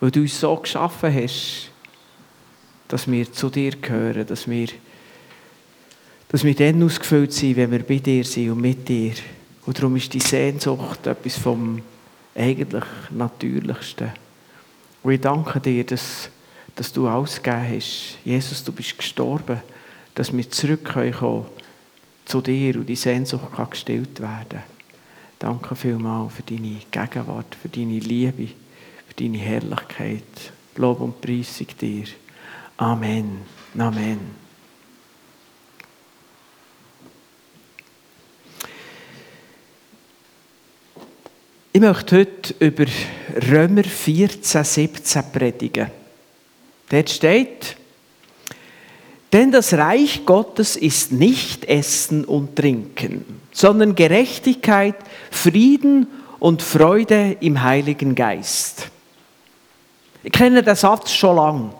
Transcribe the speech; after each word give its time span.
weil 0.00 0.10
du 0.10 0.20
uns 0.20 0.38
so 0.38 0.56
geschaffen 0.56 1.14
hast, 1.14 1.70
dass 2.88 3.10
wir 3.10 3.32
zu 3.32 3.48
dir 3.48 3.72
gehören, 3.72 4.26
dass 4.26 4.48
wir, 4.48 4.68
dass 6.28 6.44
wir 6.44 6.54
dann 6.54 6.82
ausgefüllt 6.82 7.32
sind, 7.32 7.56
wenn 7.56 7.70
wir 7.70 7.82
bei 7.82 7.98
dir 7.98 8.24
sind 8.24 8.50
und 8.50 8.60
mit 8.60 8.88
dir. 8.88 9.14
Und 9.66 9.78
darum 9.78 9.96
ist 9.96 10.12
die 10.12 10.20
Sehnsucht 10.20 11.06
etwas 11.06 11.38
vom 11.38 11.80
eigentlich 12.34 12.84
Natürlichsten. 13.10 14.10
Und 15.02 15.12
ich 15.12 15.20
danke 15.20 15.60
dir, 15.60 15.84
dass, 15.84 16.28
dass 16.74 16.92
du 16.92 17.06
alles 17.08 17.42
gegeben 17.42 17.76
hast. 17.76 18.18
Jesus, 18.24 18.64
du 18.64 18.72
bist 18.72 18.98
gestorben, 18.98 19.60
dass 20.14 20.36
wir 20.36 20.50
zurückkommen 20.50 21.46
zu 22.24 22.40
dir 22.40 22.76
und 22.76 22.86
die 22.86 22.96
Sehnsucht 22.96 23.52
kann 23.54 23.70
gestillt 23.70 24.20
werden. 24.20 24.62
Danke 25.38 25.74
vielmals 25.76 26.34
für 26.34 26.42
deine 26.42 26.76
Gegenwart, 26.90 27.54
für 27.60 27.68
deine 27.68 27.98
Liebe, 27.98 28.48
für 29.14 29.22
deine 29.22 29.38
Herrlichkeit. 29.38 30.52
Lob 30.76 31.00
und 31.00 31.20
Preisung 31.20 31.66
dir. 31.80 32.04
Amen. 32.76 33.42
Amen. 33.78 34.44
Ich 41.72 41.80
möchte 41.80 42.18
heute 42.18 42.54
über 42.60 42.84
Römer 43.50 43.82
14, 43.82 44.64
17 44.64 45.22
predigen. 45.32 45.90
Dort 46.88 47.10
steht, 47.10 47.76
denn 49.32 49.50
das 49.50 49.74
Reich 49.74 50.24
Gottes 50.24 50.76
ist 50.76 51.10
nicht 51.10 51.64
Essen 51.64 52.24
und 52.24 52.54
Trinken, 52.54 53.24
sondern 53.50 53.96
Gerechtigkeit, 53.96 54.94
Frieden 55.32 56.06
und 56.38 56.62
Freude 56.62 57.36
im 57.40 57.60
Heiligen 57.62 58.14
Geist. 58.14 58.92
Ich 60.24 60.32
kenne 60.32 60.62
den 60.62 60.74
Satz 60.74 61.12
schon 61.12 61.36
lange. 61.36 61.70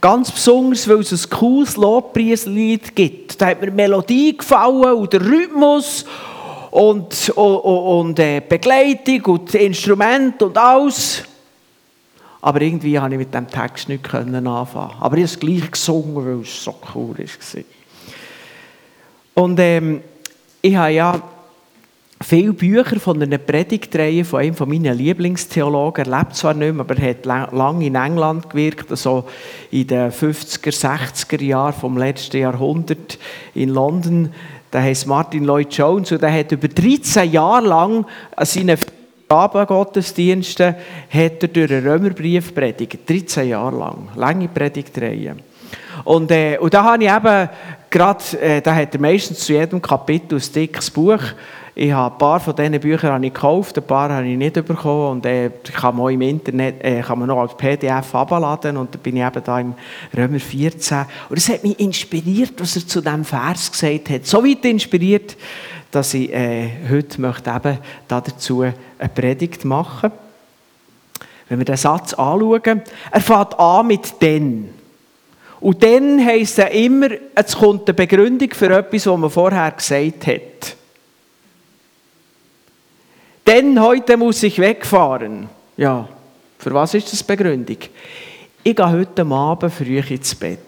Ganz 0.00 0.30
besonders, 0.30 0.88
weil 0.88 1.00
es 1.00 1.12
ein 1.12 1.30
cooles 1.30 1.76
Lobpreislied 1.76 2.94
gibt. 2.94 3.40
Da 3.40 3.46
hat 3.46 3.60
mir 3.60 3.66
die 3.66 3.72
Melodie 3.72 4.36
gefallen 4.36 4.94
und 4.94 5.12
der 5.12 5.20
Rhythmus 5.20 6.04
und, 6.70 7.30
und, 7.30 7.56
und 7.56 8.18
äh, 8.20 8.40
Begleitung 8.40 9.34
und 9.34 9.54
Instrument 9.54 10.40
und 10.42 10.56
alles. 10.56 11.24
Aber 12.40 12.60
irgendwie 12.60 12.94
konnte 12.94 13.14
ich 13.14 13.18
mit 13.18 13.34
dem 13.34 13.48
Text 13.48 13.88
nicht 13.88 14.14
anfangen. 14.14 14.70
Aber 15.00 15.16
ich 15.16 15.22
habe 15.22 15.22
es 15.22 15.38
gleich 15.38 15.70
gesungen, 15.70 16.14
weil 16.14 16.40
es 16.42 16.64
so 16.64 16.74
cool 16.94 17.16
war. 17.18 17.62
Und 19.34 19.58
ähm, 19.58 20.02
ich 20.60 20.76
habe 20.76 20.92
ja 20.92 21.22
viele 22.22 22.52
Bücher 22.52 22.98
von 23.00 23.22
einer 23.22 23.38
Predigtreihe 23.38 24.24
von 24.24 24.40
einem 24.40 24.54
meiner 24.66 24.94
Lieblingstheologen. 24.94 26.06
Er 26.06 26.18
lebt 26.18 26.36
zwar 26.36 26.54
nicht 26.54 26.72
mehr, 26.72 26.80
aber 26.80 26.96
er 26.96 27.10
hat 27.10 27.52
lange 27.52 27.86
in 27.86 27.94
England 27.94 28.50
gewirkt, 28.50 28.90
also 28.90 29.24
in 29.70 29.86
den 29.86 30.10
50er, 30.10 30.72
60er 30.72 31.42
Jahren 31.42 31.74
vom 31.74 31.96
letzten 31.96 32.38
Jahrhundert 32.38 33.18
in 33.54 33.70
London 33.70 34.30
der 34.72 34.82
heißt 34.82 35.06
Martin 35.06 35.44
Lloyd 35.44 35.72
Jones 35.74 36.12
und 36.12 36.22
der 36.22 36.32
hat 36.32 36.50
über 36.50 36.68
13 36.68 37.30
Jahre 37.30 37.66
lang 37.66 38.06
an 38.34 38.46
seinen 38.46 38.78
Abendgottesdiensten 39.28 40.74
hat 41.08 41.42
er 41.42 41.48
durch 41.48 41.70
einen 41.70 41.86
Römerbrief 41.86 42.54
predigt. 42.54 43.08
13 43.08 43.48
Jahre 43.48 43.78
lang. 43.78 44.08
Lange 44.14 44.48
Predigtreihe. 44.48 45.36
Und, 46.04 46.30
äh, 46.30 46.58
und 46.58 46.74
da 46.74 46.84
habe 46.84 47.02
ich 47.02 47.10
eben 47.10 47.48
gerade, 47.88 48.40
äh, 48.40 48.60
da 48.60 48.74
hat 48.74 48.94
er 48.94 49.00
meistens 49.00 49.40
zu 49.40 49.54
jedem 49.54 49.80
Kapitel 49.80 50.38
ein 50.38 50.52
dickes 50.54 50.90
Buch 50.90 51.22
ich 51.74 51.90
habe 51.90 52.14
ein 52.14 52.18
paar 52.18 52.38
von 52.38 52.54
diesen 52.54 52.78
Büchern 52.80 53.12
habe 53.12 53.26
ich 53.26 53.32
gekauft, 53.32 53.78
ein 53.78 53.84
paar 53.84 54.10
habe 54.10 54.26
ich 54.26 54.36
nicht 54.36 54.54
bekommen 54.54 55.12
und 55.12 55.26
äh, 55.26 55.50
kann 55.72 55.96
man 55.96 56.04
auch 56.04 56.10
im 56.10 56.20
Internet 56.20 56.84
äh, 56.84 57.00
kann 57.00 57.18
man 57.18 57.28
noch 57.28 57.40
als 57.40 57.56
PDF 57.56 58.14
abladen 58.14 58.76
und 58.76 58.94
da 58.94 58.98
bin 58.98 59.16
ich 59.16 59.22
eben 59.22 59.42
da 59.42 59.58
im 59.58 59.74
Römer 60.14 60.38
14 60.38 61.06
und 61.30 61.38
es 61.38 61.48
hat 61.48 61.62
mich 61.62 61.80
inspiriert, 61.80 62.52
was 62.58 62.76
er 62.76 62.86
zu 62.86 63.00
diesem 63.00 63.24
Vers 63.24 63.72
gesagt 63.72 64.10
hat. 64.10 64.26
So 64.26 64.44
weit 64.44 64.62
inspiriert, 64.66 65.34
dass 65.90 66.12
ich 66.12 66.30
äh, 66.32 66.68
heute 66.90 67.20
möchte 67.20 67.50
eben 67.50 67.78
dazu 68.06 68.60
eine 68.62 69.08
Predigt 69.14 69.64
machen. 69.64 70.12
Wenn 71.48 71.58
wir 71.58 71.64
den 71.64 71.76
Satz 71.76 72.12
anschauen, 72.12 72.82
er 73.10 73.20
fängt 73.20 73.58
an 73.58 73.86
mit 73.86 74.20
«denn». 74.20 74.68
Und 75.60 75.82
dann 75.82 76.24
heisst 76.24 76.58
es 76.58 76.74
immer, 76.74 77.08
es 77.36 77.56
kommt 77.56 77.88
eine 77.88 77.94
Begründung 77.94 78.50
für 78.50 78.76
etwas, 78.76 79.06
was 79.06 79.18
man 79.18 79.30
vorher 79.30 79.70
gesagt 79.70 80.26
hat. 80.26 80.76
Denn 83.46 83.80
heute 83.80 84.16
muss 84.16 84.42
ich 84.42 84.58
wegfahren. 84.58 85.48
Ja, 85.76 86.08
für 86.58 86.72
was 86.74 86.94
ist 86.94 87.12
das 87.12 87.22
Begründung? 87.22 87.78
Ich 88.62 88.76
gehe 88.76 88.92
heute 88.92 89.26
Abend 89.26 89.72
früh 89.72 89.98
ins 89.98 90.34
Bett. 90.34 90.58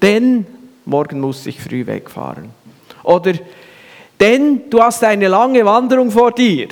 Denn 0.00 0.46
morgen 0.84 1.20
muss 1.20 1.46
ich 1.46 1.60
früh 1.60 1.86
wegfahren. 1.86 2.50
Oder 3.02 3.32
denn 4.20 4.70
du 4.70 4.80
hast 4.80 5.02
eine 5.04 5.28
lange 5.28 5.64
Wanderung 5.64 6.10
vor 6.10 6.32
dir. 6.32 6.68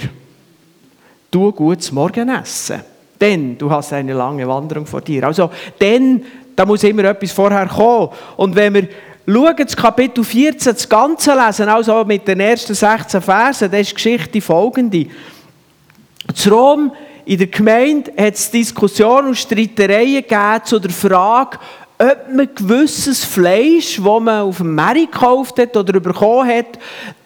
Du 1.30 1.50
gutes 1.52 1.90
Morgenessen. 1.90 2.80
Denn 3.20 3.56
du 3.58 3.70
hast 3.70 3.92
eine 3.92 4.12
lange 4.12 4.46
Wanderung 4.46 4.86
vor 4.86 5.00
dir. 5.00 5.24
Also, 5.24 5.50
denn, 5.80 6.24
da 6.54 6.64
muss 6.64 6.84
immer 6.84 7.04
etwas 7.04 7.32
vorher 7.32 7.66
kommen. 7.66 8.10
Und 8.36 8.54
wenn 8.54 8.74
wir 8.74 8.88
schauen, 9.26 9.56
das 9.56 9.76
Kapitel 9.76 10.24
14, 10.24 10.72
das 10.74 10.88
Ganze 10.88 11.34
lesen, 11.34 11.68
also 11.68 12.04
mit 12.04 12.26
den 12.26 12.40
ersten 12.40 12.74
16 12.74 13.20
Versen, 13.20 13.70
dann 13.70 13.80
ist 13.80 13.90
die 13.90 13.94
Geschichte 13.94 14.40
folgende. 14.40 15.06
Zu 16.34 16.50
Rom, 16.50 16.92
in 17.24 17.38
der 17.38 17.46
Gemeinde, 17.46 18.12
hat 18.16 18.34
es 18.34 18.50
Diskussionen 18.50 19.28
und 19.28 19.38
Streitereien 19.38 20.22
gegeben 20.22 20.60
zu 20.64 20.78
der 20.78 20.90
Frage, 20.90 21.58
ob 21.98 22.34
man 22.34 22.48
gewisses 22.54 23.24
Fleisch, 23.24 23.96
das 23.96 24.20
man 24.20 24.42
auf 24.42 24.56
dem 24.56 24.74
Markt 24.74 25.12
gekauft 25.12 25.58
hat 25.58 25.76
oder 25.76 26.00
bekommen 26.00 26.48
hat, 26.48 26.78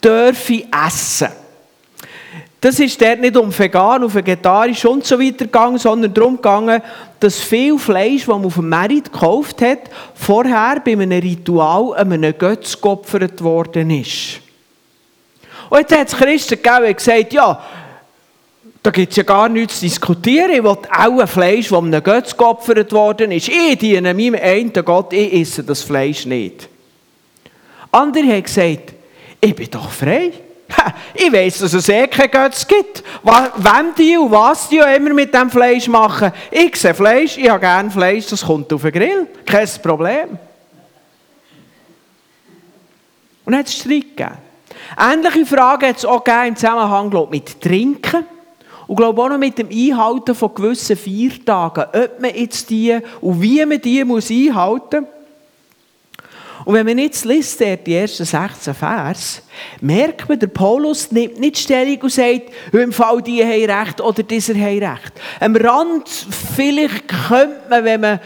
dürfe 0.02 0.64
essen. 0.86 1.43
Das 2.64 2.80
ist 2.80 2.98
dort 2.98 3.20
nicht 3.20 3.36
um 3.36 3.56
vegan 3.58 4.04
und 4.04 4.14
vegetarisch 4.14 4.86
und 4.86 5.04
so 5.04 5.20
weiter 5.20 5.44
gegangen, 5.44 5.76
sondern 5.76 6.14
darum 6.14 6.36
gegangen, 6.36 6.80
dass 7.20 7.38
viel 7.38 7.78
Fleisch, 7.78 8.22
das 8.22 8.28
man 8.28 8.46
auf 8.46 8.54
dem 8.54 8.70
Merit 8.70 9.12
gekauft 9.12 9.60
hat, 9.60 9.80
vorher 10.14 10.80
bei 10.82 10.92
einem 10.92 11.12
Ritual 11.12 11.92
einem 11.92 12.32
Götz 12.38 12.80
geopfert 12.80 13.44
worden 13.44 13.90
ist. 13.90 14.40
Und 15.68 15.78
jetzt 15.78 15.94
hat 15.94 16.08
es 16.08 16.16
Christen 16.16 16.62
gegeben, 16.62 16.96
gesagt 16.96 17.34
ja, 17.34 17.62
da 18.82 18.90
gibt 18.90 19.10
es 19.10 19.16
ja 19.18 19.24
gar 19.24 19.50
nichts 19.50 19.80
zu 19.80 19.84
diskutieren. 19.84 20.52
Ich 20.52 20.64
will 20.64 20.70
auch 20.70 21.18
ein 21.18 21.28
Fleisch, 21.28 21.68
das 21.68 21.78
einem 21.78 22.02
Götz 22.02 22.34
geopfert 22.34 22.90
worden 22.92 23.30
ist. 23.30 23.50
Ich 23.50 23.76
diene 23.76 24.14
meinem 24.14 24.40
einen 24.42 24.72
Gott, 24.72 25.12
ich 25.12 25.34
esse 25.34 25.64
das 25.64 25.82
Fleisch 25.82 26.24
nicht. 26.24 26.70
Andere 27.92 28.24
haben 28.24 28.42
gesagt, 28.42 28.94
ich 29.38 29.54
bin 29.54 29.70
doch 29.70 29.90
frei. 29.90 30.32
Ich 31.14 31.32
weiß, 31.32 31.58
dass 31.58 31.72
es 31.72 31.88
eh 31.88 32.06
keinen 32.06 32.30
Götz 32.30 32.66
gibt. 32.66 33.02
Wem 33.22 33.94
die 33.96 34.16
und 34.16 34.30
was 34.30 34.68
die 34.68 34.78
immer 34.78 35.14
mit 35.14 35.32
dem 35.32 35.50
Fleisch 35.50 35.86
machen. 35.86 36.32
Ich 36.50 36.76
sehe 36.76 36.94
Fleisch, 36.94 37.38
ich 37.38 37.48
habe 37.48 37.60
gerne 37.60 37.90
Fleisch, 37.90 38.26
das 38.26 38.44
kommt 38.44 38.72
auf 38.72 38.82
den 38.82 38.92
Grill. 38.92 39.28
Kein 39.46 39.68
Problem. 39.82 40.38
Und 43.44 43.52
dann 43.52 43.60
hat 43.60 43.66
es 43.66 43.74
Streit 43.74 44.16
gegeben. 44.16 44.38
Ähnliche 44.98 45.46
Fragen 45.46 45.88
hat 45.88 45.98
es 45.98 46.04
auch 46.04 46.24
gegeben 46.24 46.48
im 46.48 46.56
Zusammenhang 46.56 47.28
mit 47.30 47.60
Trinken. 47.60 48.26
Und 48.86 48.96
glaube 48.96 49.22
auch 49.22 49.28
noch 49.30 49.38
mit 49.38 49.56
dem 49.56 49.68
Einhalten 49.70 50.34
von 50.34 50.54
gewissen 50.54 50.96
Feiertagen, 50.96 51.84
ob 51.84 52.20
man 52.20 52.34
jetzt 52.34 52.68
die 52.68 52.98
und 53.20 53.40
wie 53.40 53.64
man 53.64 53.80
die 53.80 54.04
muss 54.04 54.30
einhalten 54.30 55.02
muss. 55.02 55.23
Und 56.64 56.74
wenn 56.74 56.86
man 56.86 56.98
jetzt 56.98 57.24
liest, 57.24 57.60
die 57.60 57.94
ersten 57.94 58.24
16 58.24 58.74
Vers, 58.74 59.42
merkt 59.80 60.28
man, 60.28 60.38
der 60.38 60.46
Paulus 60.46 61.12
nimmt 61.12 61.38
nicht 61.38 61.58
Stellung 61.58 62.00
und 62.02 62.12
sagt, 62.12 62.42
im 62.72 62.92
Fall 62.92 63.20
die 63.22 63.42
haben 63.44 63.70
Recht 63.70 64.00
oder 64.00 64.22
dieser 64.22 64.54
haben 64.54 64.78
Recht. 64.78 65.12
Am 65.40 65.54
Rand, 65.56 66.08
vielleicht 66.56 67.08
könnte 67.08 67.60
man, 67.68 67.84
wenn 67.84 68.00
man, 68.00 68.20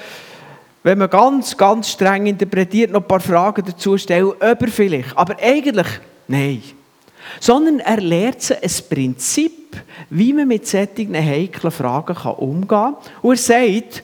wenn 0.84 0.98
man 0.98 1.10
ganz, 1.10 1.56
ganz 1.56 1.90
streng 1.90 2.26
interpretiert, 2.26 2.92
noch 2.92 3.02
ein 3.02 3.08
paar 3.08 3.20
Fragen 3.20 3.64
dazu 3.66 3.98
stellen, 3.98 4.28
ob 4.28 4.40
er 4.40 4.68
vielleicht. 4.68 5.16
Aber 5.16 5.36
eigentlich, 5.40 5.88
nein. 6.28 6.62
Sondern 7.40 7.80
er 7.80 8.00
lehrt 8.00 8.56
ein 8.62 8.70
Prinzip, 8.88 9.76
wie 10.10 10.32
man 10.32 10.48
mit 10.48 10.66
solchen 10.66 11.14
heiklen 11.14 11.72
Fragen 11.72 12.16
umgehen 12.16 12.68
kann. 12.68 12.96
Und 13.20 13.32
er 13.32 13.36
sagt, 13.36 14.02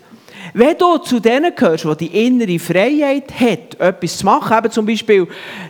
wenn 0.52 0.76
du 0.76 0.98
zu 0.98 1.20
denen 1.20 1.54
gehörst, 1.54 1.84
die 1.84 2.08
die 2.08 2.26
innere 2.26 2.58
Freiheit 2.58 3.32
hat, 3.38 3.80
etwas 3.80 4.18
zu 4.18 4.26
machen, 4.26 4.56
eben 4.56 4.70
zum 4.70 4.86
Beispiel 4.86 5.26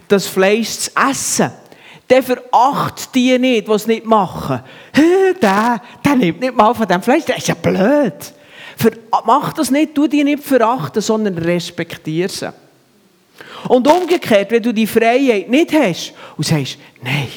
das 0.09 0.27
Fleisch 0.27 0.71
zu 0.71 0.91
essen, 1.11 1.53
der 2.11 2.23
veracht 2.23 3.15
die 3.15 3.39
nicht, 3.39 3.69
die 3.69 3.73
es 3.73 3.87
nicht 3.87 4.05
machen. 4.05 4.61
Der, 5.41 5.81
der 6.05 6.17
nimmt 6.17 6.41
nicht 6.41 6.55
mal 6.55 6.75
von 6.75 6.87
dem 6.87 7.03
Fleisch, 7.03 7.25
der 7.25 7.37
ist 7.37 7.49
ja 7.49 7.55
blöd. 7.55 8.15
Mach 9.25 9.53
das 9.53 9.71
nicht, 9.71 9.95
tu 9.95 10.07
die 10.07 10.25
nicht 10.25 10.43
verachten, 10.43 11.01
sondern 11.01 11.39
respektiere 11.39 12.29
sie. 12.29 12.53
Und 13.69 13.89
umgekehrt, 13.89 14.51
wenn 14.51 14.63
du 14.63 14.73
die 14.73 14.87
Freiheit 14.87 15.49
nicht 15.49 15.73
hast 15.73 16.13
und 16.37 16.47
sagst, 16.47 16.79
nein, 17.03 17.29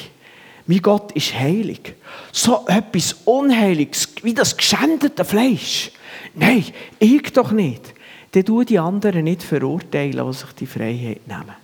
mein 0.66 0.82
Gott 0.82 1.12
ist 1.12 1.34
heilig. 1.34 1.94
So 2.30 2.66
etwas 2.68 3.16
Unheiliges 3.24 4.08
wie 4.22 4.34
das 4.34 4.56
geschändete 4.56 5.24
Fleisch. 5.24 5.90
Nein, 6.38 6.64
ich 6.98 7.32
doch 7.32 7.52
nicht. 7.52 7.94
Dann 8.32 8.44
tu 8.44 8.62
die 8.62 8.78
anderen 8.78 9.24
nicht 9.24 9.42
verurteilen, 9.42 10.26
die 10.26 10.32
sich 10.32 10.52
die 10.52 10.66
Freiheit 10.66 11.26
nehmen. 11.26 11.56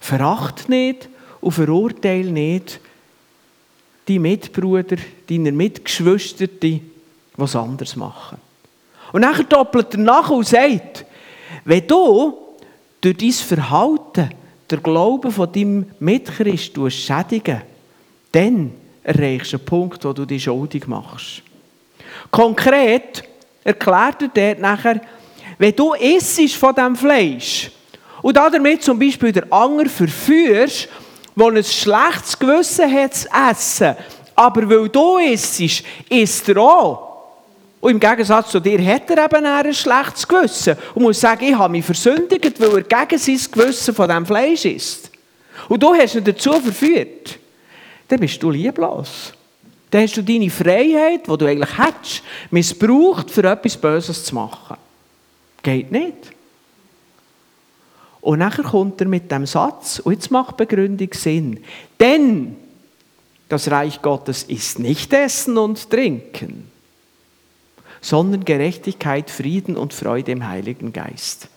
Veracht 0.00 0.68
nicht 0.68 1.08
und 1.40 1.52
verurteile 1.52 2.30
nicht 2.30 2.80
die 4.06 4.18
Mitbrüder, 4.18 4.96
deine 5.28 5.52
Mitgeschwister, 5.52 6.46
die 6.46 6.82
was 7.36 7.56
anderes 7.56 7.96
machen. 7.96 8.38
Und 9.12 9.22
dann 9.22 9.48
doppelt 9.48 9.94
er 9.94 10.00
nach 10.00 10.30
und 10.30 10.46
sagt, 10.46 11.04
wenn 11.64 11.86
du 11.86 12.38
durch 13.00 13.16
dein 13.16 13.32
Verhalten 13.32 14.30
der 14.70 14.78
Glauben 14.78 15.30
von 15.30 15.52
deinem 15.52 15.86
Mitchrist 16.00 16.78
schädigen 16.88 17.62
dann 18.32 18.72
erreichst 19.04 19.52
du 19.52 19.58
einen 19.58 19.64
Punkt, 19.66 20.04
wo 20.04 20.12
du 20.12 20.24
dich 20.24 20.42
schuldig 20.42 20.88
machst. 20.88 21.42
Konkret 22.30 23.24
erklärt 23.62 24.22
er 24.22 24.28
dort 24.28 24.58
nachher, 24.58 25.00
wenn 25.58 25.74
du 25.74 25.94
isst 25.94 26.54
von 26.54 26.74
diesem 26.74 26.96
Fleisch 26.96 27.70
und 28.22 28.36
damit 28.36 28.82
zum 28.82 28.98
Beispiel 28.98 29.32
der 29.32 29.52
Anger 29.52 29.88
verführst, 29.88 30.88
der 31.36 31.46
ein 31.46 31.64
schlechtes 31.64 32.38
Gewissen 32.38 32.92
hat 32.92 33.14
zu 33.14 33.28
essen, 33.50 33.96
aber 34.34 34.68
weil 34.68 34.88
du 34.88 35.18
isst, 35.18 35.84
isst 36.08 36.48
er 36.48 36.58
auch. 36.58 37.14
Und 37.84 37.90
im 37.90 38.00
Gegensatz 38.00 38.50
zu 38.50 38.60
dir 38.60 38.82
hat 38.82 39.10
er 39.10 39.26
eben 39.26 39.44
ein 39.44 39.74
schlechtes 39.74 40.26
Gewissen 40.26 40.74
und 40.94 41.02
muss 41.02 41.20
sagen, 41.20 41.44
ich 41.44 41.54
habe 41.54 41.70
mich 41.70 41.84
versündigt, 41.84 42.58
weil 42.58 42.76
er 42.76 43.06
gegen 43.06 43.18
sein 43.18 43.52
Gewissen 43.52 43.94
von 43.94 44.08
diesem 44.08 44.24
Fleisch 44.24 44.64
ist. 44.64 45.10
Und 45.68 45.82
du 45.82 45.94
hast 45.94 46.14
ihn 46.14 46.24
dazu 46.24 46.52
verführt. 46.54 47.38
Dann 48.08 48.20
bist 48.20 48.42
du 48.42 48.50
lieblos. 48.50 49.33
Dann 49.94 50.02
hast 50.02 50.16
du 50.16 50.24
deine 50.24 50.50
Freiheit, 50.50 51.28
die 51.28 51.38
du 51.38 51.46
eigentlich 51.46 51.78
hättest, 51.78 52.24
missbraucht, 52.50 53.30
für 53.30 53.44
etwas 53.44 53.76
Böses 53.76 54.24
zu 54.24 54.34
machen. 54.34 54.76
Geht 55.62 55.92
nicht. 55.92 56.32
Und 58.20 58.40
nachher 58.40 58.64
kommt 58.64 59.00
er 59.00 59.06
mit 59.06 59.30
dem 59.30 59.46
Satz, 59.46 60.00
und 60.00 60.14
jetzt 60.14 60.32
macht 60.32 60.56
Begründung 60.56 61.10
Sinn. 61.12 61.62
Denn 62.00 62.56
das 63.48 63.70
Reich 63.70 64.02
Gottes 64.02 64.42
ist 64.42 64.80
nicht 64.80 65.12
Essen 65.12 65.56
und 65.58 65.88
Trinken 65.88 66.74
sondern 68.00 68.44
Gerechtigkeit, 68.44 69.30
Frieden 69.30 69.76
und 69.76 69.94
Freude 69.94 70.32
im 70.32 70.46
Heiligen 70.46 70.92
Geist. 70.92 71.48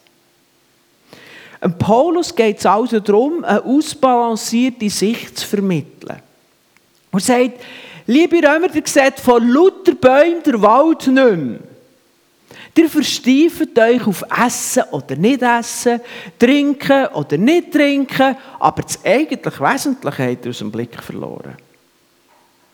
Ein 1.60 1.76
Paulus 1.78 2.36
geht 2.36 2.60
es 2.60 2.68
also 2.68 3.00
darum, 3.00 3.44
eine 3.44 3.66
ausbalancierte 3.66 4.92
Sicht 4.92 5.40
zu 5.40 5.48
vermitteln. 5.48 6.22
Er 7.12 7.20
sagt, 7.20 7.60
liebe 8.08 8.38
Römer, 8.38 8.74
ihr 8.74 8.84
seht 8.86 9.20
von 9.20 9.48
lauter 9.48 9.94
Bäumen 9.94 10.44
der 10.44 10.62
Wald 10.62 11.08
nicht 11.08 11.38
mehr. 11.38 11.60
Ihr 12.76 12.90
verstiefet 12.90 13.78
euch 13.80 14.06
auf 14.06 14.24
Essen 14.46 14.84
oder 14.92 15.16
nicht 15.16 15.42
Essen, 15.42 16.00
Trinken 16.38 17.08
oder 17.08 17.36
nicht 17.38 17.72
Trinken, 17.72 18.38
aber 18.60 18.84
das 18.84 19.04
eigentlich 19.04 19.60
Wesentliche 19.60 20.30
habt 20.30 20.46
ihr 20.46 20.50
aus 20.52 20.60
dem 20.60 20.72
Blick 20.72 21.02
verloren. 21.02 21.56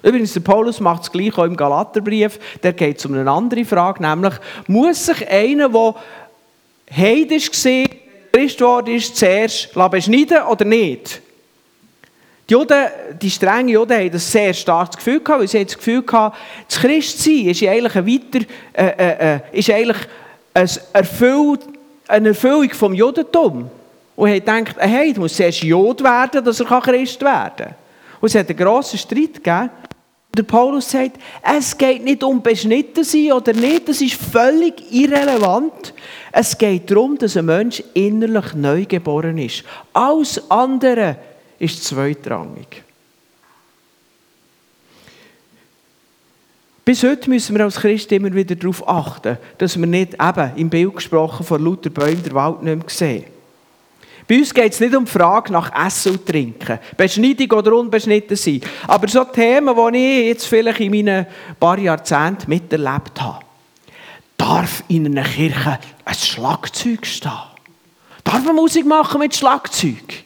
Übrigens, 0.04 0.34
der 0.34 0.42
Paulus 0.42 0.82
macht 0.82 1.04
es 1.04 1.12
gleich 1.12 1.38
auch 1.38 1.46
im 1.46 1.56
Galaterbrief. 1.56 2.38
Der 2.62 2.74
geht 2.74 3.00
es 3.00 3.06
um 3.06 3.14
eine 3.14 3.32
andere 3.32 3.64
Frage, 3.64 4.04
nämlich, 4.04 4.34
muss 4.68 5.06
sich 5.06 5.26
einer, 5.30 5.70
der 5.70 5.96
heidisch 6.94 7.50
war, 7.50 7.86
Christ 8.34 8.58
geworden 8.58 8.96
ist, 8.96 9.16
zuerst 9.16 9.74
beschneiden 9.74 10.44
oder 10.44 10.66
nicht? 10.66 11.23
Die, 12.50 12.54
Juden, 12.54 12.88
die 13.22 13.30
strengen 13.30 13.70
Juden 13.70 13.98
haben 13.98 14.12
ein 14.12 14.20
sehr 14.20 14.54
starkes 14.54 14.98
Gefühl 14.98 15.22
gehabt, 15.22 15.40
weil 15.40 15.48
sie 15.48 15.64
das 15.64 15.78
Gefühl 15.78 16.02
gehabt, 16.02 16.38
das 16.68 16.80
Christsein 16.80 17.48
ist 17.48 17.64
eigentlich 17.64 17.96
ein 17.96 18.06
weiter, 18.06 18.46
äh, 18.74 18.86
äh, 18.86 19.36
äh 19.36 19.40
ist 19.54 19.70
eigentlich 19.70 20.08
ein 20.54 20.70
Erfüll, 20.92 21.60
eine 22.08 22.30
Erfüllung 22.30 22.70
vom 22.72 22.94
Judentum. 22.94 23.70
Und 24.16 24.30
haben 24.30 24.36
gedacht, 24.36 24.76
hey, 24.78 25.14
du 25.14 25.22
musst 25.22 25.38
zuerst 25.38 25.64
Jod 25.64 26.04
werden, 26.04 26.44
dass 26.44 26.60
er 26.60 26.82
Christ 26.82 27.22
werden 27.22 27.54
kann. 27.58 27.76
Und 28.22 28.28
es 28.28 28.36
hat 28.36 28.50
einen 28.50 28.58
grossen 28.58 29.00
Streit 29.00 29.36
gegeben. 29.36 29.70
Der 30.36 30.44
Paulus 30.44 30.90
sagt, 30.90 31.18
es 31.44 31.78
geht 31.78 32.04
nicht 32.04 32.24
um 32.24 32.42
beschnitten 32.42 33.04
sein 33.04 33.32
oder 33.34 33.54
nicht, 33.54 33.88
das 33.88 34.02
ist 34.02 34.16
völlig 34.16 34.74
irrelevant. 34.92 35.94
Es 36.32 36.58
geht 36.58 36.90
darum, 36.90 37.18
dass 37.18 37.38
ein 37.38 37.46
Mensch 37.46 37.84
innerlich 37.94 38.54
neu 38.56 38.86
geboren 38.86 39.38
ist. 39.38 39.64
Alles 39.94 40.42
andere 40.50 41.18
ist 41.60 41.84
zweitrangig. 41.84 42.84
Bis 46.86 47.02
heute 47.04 47.30
müssen 47.30 47.56
wir 47.56 47.64
als 47.64 47.78
Christen 47.78 48.16
immer 48.16 48.34
wieder 48.34 48.56
darauf 48.56 48.88
achten, 48.88 49.38
dass 49.58 49.80
wir 49.80 49.88
nicht 49.88 50.16
eben 50.16 50.52
im 50.58 50.70
Bild 50.70 50.96
gesprochen 50.96 51.46
von 51.46 51.64
lauter 51.64 51.90
Bäumen 51.90 52.24
der 52.24 52.34
Wald 52.34 52.62
nicht 52.62 52.76
mehr 52.76 52.90
sehen. 52.90 53.24
Bei 54.28 54.38
uns 54.38 54.54
geht 54.54 54.74
es 54.74 54.80
nicht 54.80 54.96
um 54.96 55.06
die 55.06 55.12
Frage 55.12 55.52
nach 55.52 55.86
Essen 55.86 56.14
und 56.14 56.26
Trinken. 56.26 56.80
Beschneidung 56.96 57.52
oder 57.58 57.74
unbeschnitten 57.74 58.36
sein. 58.36 58.62
Aber 58.88 59.08
so 59.08 59.24
Themen, 59.26 59.76
die 59.94 59.98
ich 59.98 60.28
jetzt 60.28 60.46
vielleicht 60.46 60.80
in 60.80 60.92
meinen 60.92 61.26
paar 61.60 61.78
Jahrzehnten 61.78 62.50
miterlebt 62.50 63.22
habe. 63.22 63.44
Darf 64.38 64.84
in 64.88 65.06
einer 65.06 65.28
Kirche 65.28 65.80
ein 66.06 66.14
Schlagzeug 66.16 67.06
stehen? 67.06 67.32
Darf 68.24 68.44
man 68.44 68.56
Musik 68.56 68.86
machen 68.86 69.20
mit 69.20 69.36
Schlagzeug? 69.36 70.23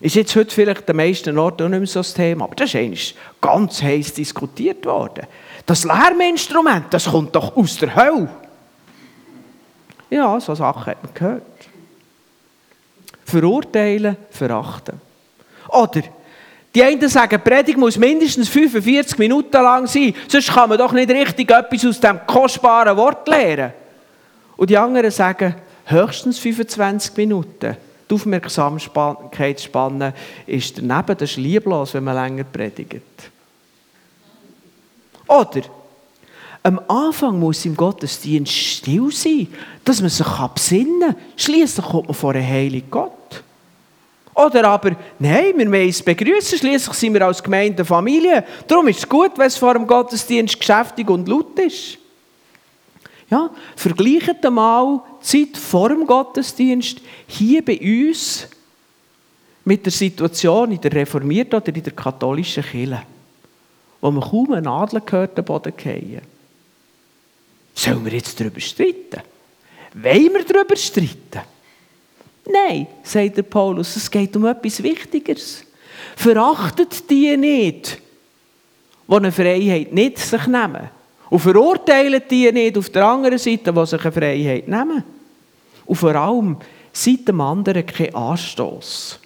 Ist 0.00 0.14
jetzt 0.14 0.36
heute 0.36 0.54
vielleicht 0.54 0.88
den 0.88 0.96
meisten 0.96 1.36
Orten 1.38 1.64
auch 1.64 1.68
nicht 1.68 1.78
mehr 1.80 1.86
so 1.86 2.00
das 2.00 2.14
Thema, 2.14 2.44
aber 2.44 2.54
das 2.54 2.70
ist 2.70 2.76
eigentlich 2.76 3.16
ganz 3.40 3.82
heiß 3.82 4.14
diskutiert 4.14 4.86
worden. 4.86 5.26
Das 5.66 5.84
Lärminstrument, 5.84 6.86
das 6.90 7.06
kommt 7.06 7.34
doch 7.34 7.56
aus 7.56 7.76
der 7.78 7.94
Hölle. 7.94 8.28
Ja, 10.10 10.38
so 10.40 10.54
Sachen 10.54 10.86
hat 10.86 11.02
man 11.02 11.14
gehört 11.14 11.42
verurteilen, 13.28 14.16
verachten. 14.30 15.00
Oder 15.68 16.02
die 16.74 16.82
einen 16.82 17.08
sagen, 17.08 17.40
die 17.44 17.50
Predigt 17.50 17.78
muss 17.78 17.98
mindestens 17.98 18.48
45 18.48 19.18
Minuten 19.18 19.52
lang 19.52 19.86
sein, 19.86 20.14
sonst 20.28 20.52
kann 20.52 20.68
man 20.68 20.78
doch 20.78 20.92
nicht 20.92 21.10
richtig 21.10 21.50
etwas 21.50 21.84
aus 21.84 22.00
dem 22.00 22.20
kostbaren 22.26 22.96
Wort 22.96 23.28
lernen. 23.28 23.72
Und 24.56 24.70
die 24.70 24.78
anderen 24.78 25.10
sagen, 25.10 25.54
höchstens 25.84 26.38
25 26.38 27.16
Minuten. 27.16 27.76
Die 28.08 28.14
Aufmerksamkeitsspanne 28.14 30.14
ist 30.46 30.78
daneben, 30.78 31.18
das 31.18 31.30
ist 31.30 31.36
lieblos, 31.36 31.94
wenn 31.94 32.04
man 32.04 32.16
länger 32.16 32.44
predigt. 32.44 33.02
Oder 35.26 35.62
am 36.62 36.80
Anfang 36.88 37.38
muss 37.38 37.64
im 37.64 37.76
Gottesdienst 37.76 38.52
still 38.52 39.10
sein, 39.12 39.48
dass 39.84 40.00
man 40.00 40.10
sich 40.10 40.26
besinnen 40.54 41.00
kann. 41.00 41.16
Schließlich 41.36 41.86
kommt 41.86 42.08
man 42.08 42.14
vor 42.14 42.34
einen 42.34 42.46
heiligen 42.46 42.90
Gott. 42.90 43.12
Oder 44.34 44.68
aber, 44.68 44.96
nein, 45.18 45.52
wir 45.56 45.70
wollen 45.70 45.88
es 45.88 46.02
begrüßen, 46.02 46.58
schließlich 46.58 46.96
sind 46.96 47.14
wir 47.14 47.26
als 47.26 47.42
Gemeinde 47.42 47.84
Familie. 47.84 48.44
Darum 48.66 48.86
ist 48.88 49.00
es 49.00 49.08
gut, 49.08 49.32
wenn 49.36 49.48
es 49.48 49.56
vor 49.56 49.74
dem 49.74 49.86
Gottesdienst 49.86 50.58
geschäftig 50.58 51.08
und 51.10 51.26
laut 51.26 51.58
ist. 51.58 51.98
Ja, 53.30 53.50
vergleicht 53.76 54.44
einmal 54.44 55.00
die 55.20 55.46
Zeit 55.46 55.56
vor 55.58 55.90
dem 55.90 56.06
Gottesdienst 56.06 57.00
hier 57.26 57.62
bei 57.62 57.78
uns 57.78 58.48
mit 59.64 59.84
der 59.84 59.92
Situation 59.92 60.72
in 60.72 60.80
der 60.80 60.92
reformierten 60.92 61.60
oder 61.60 61.74
in 61.74 61.82
der 61.82 61.92
katholischen 61.92 62.62
Kirche, 62.62 63.02
wo 64.00 64.10
man 64.10 64.22
kaum 64.22 64.52
einen 64.52 64.66
Adler 64.66 65.00
gehört, 65.00 65.36
den 65.36 65.44
Boden 65.44 65.74
fallen. 65.76 66.22
Sollen 67.74 68.04
wir 68.04 68.12
jetzt 68.12 68.40
darüber 68.40 68.60
streiten? 68.60 69.22
Wollen 69.92 70.32
wir 70.32 70.44
darüber 70.44 70.74
streiten? 70.74 71.42
Nein, 72.50 72.86
sagt 73.02 73.36
der 73.36 73.42
Paulus, 73.42 73.94
es 73.94 74.10
geht 74.10 74.34
um 74.36 74.46
etwas 74.46 74.82
Wichtigeres. 74.82 75.64
Verachtet 76.16 77.08
die 77.10 77.36
nicht, 77.36 77.98
die 79.06 79.14
eine 79.14 79.30
Freiheit 79.30 79.92
nicht 79.92 80.18
sich 80.18 80.46
nehmen. 80.46 80.97
Und 81.30 81.40
verurteilt 81.40 82.30
die 82.30 82.50
nicht 82.50 82.78
auf 82.78 82.90
der 82.90 83.06
anderen 83.06 83.38
Seite, 83.38 83.72
die 83.72 83.86
sich 83.86 84.00
eine 84.00 84.12
Freiheit 84.12 84.68
nehmen. 84.68 85.04
Und 85.84 85.96
vor 85.96 86.14
allem, 86.14 86.56
seid 86.92 87.28
dem 87.28 87.40
anderen 87.40 87.86
kein 87.86 88.14
Anstoß. 88.14 89.20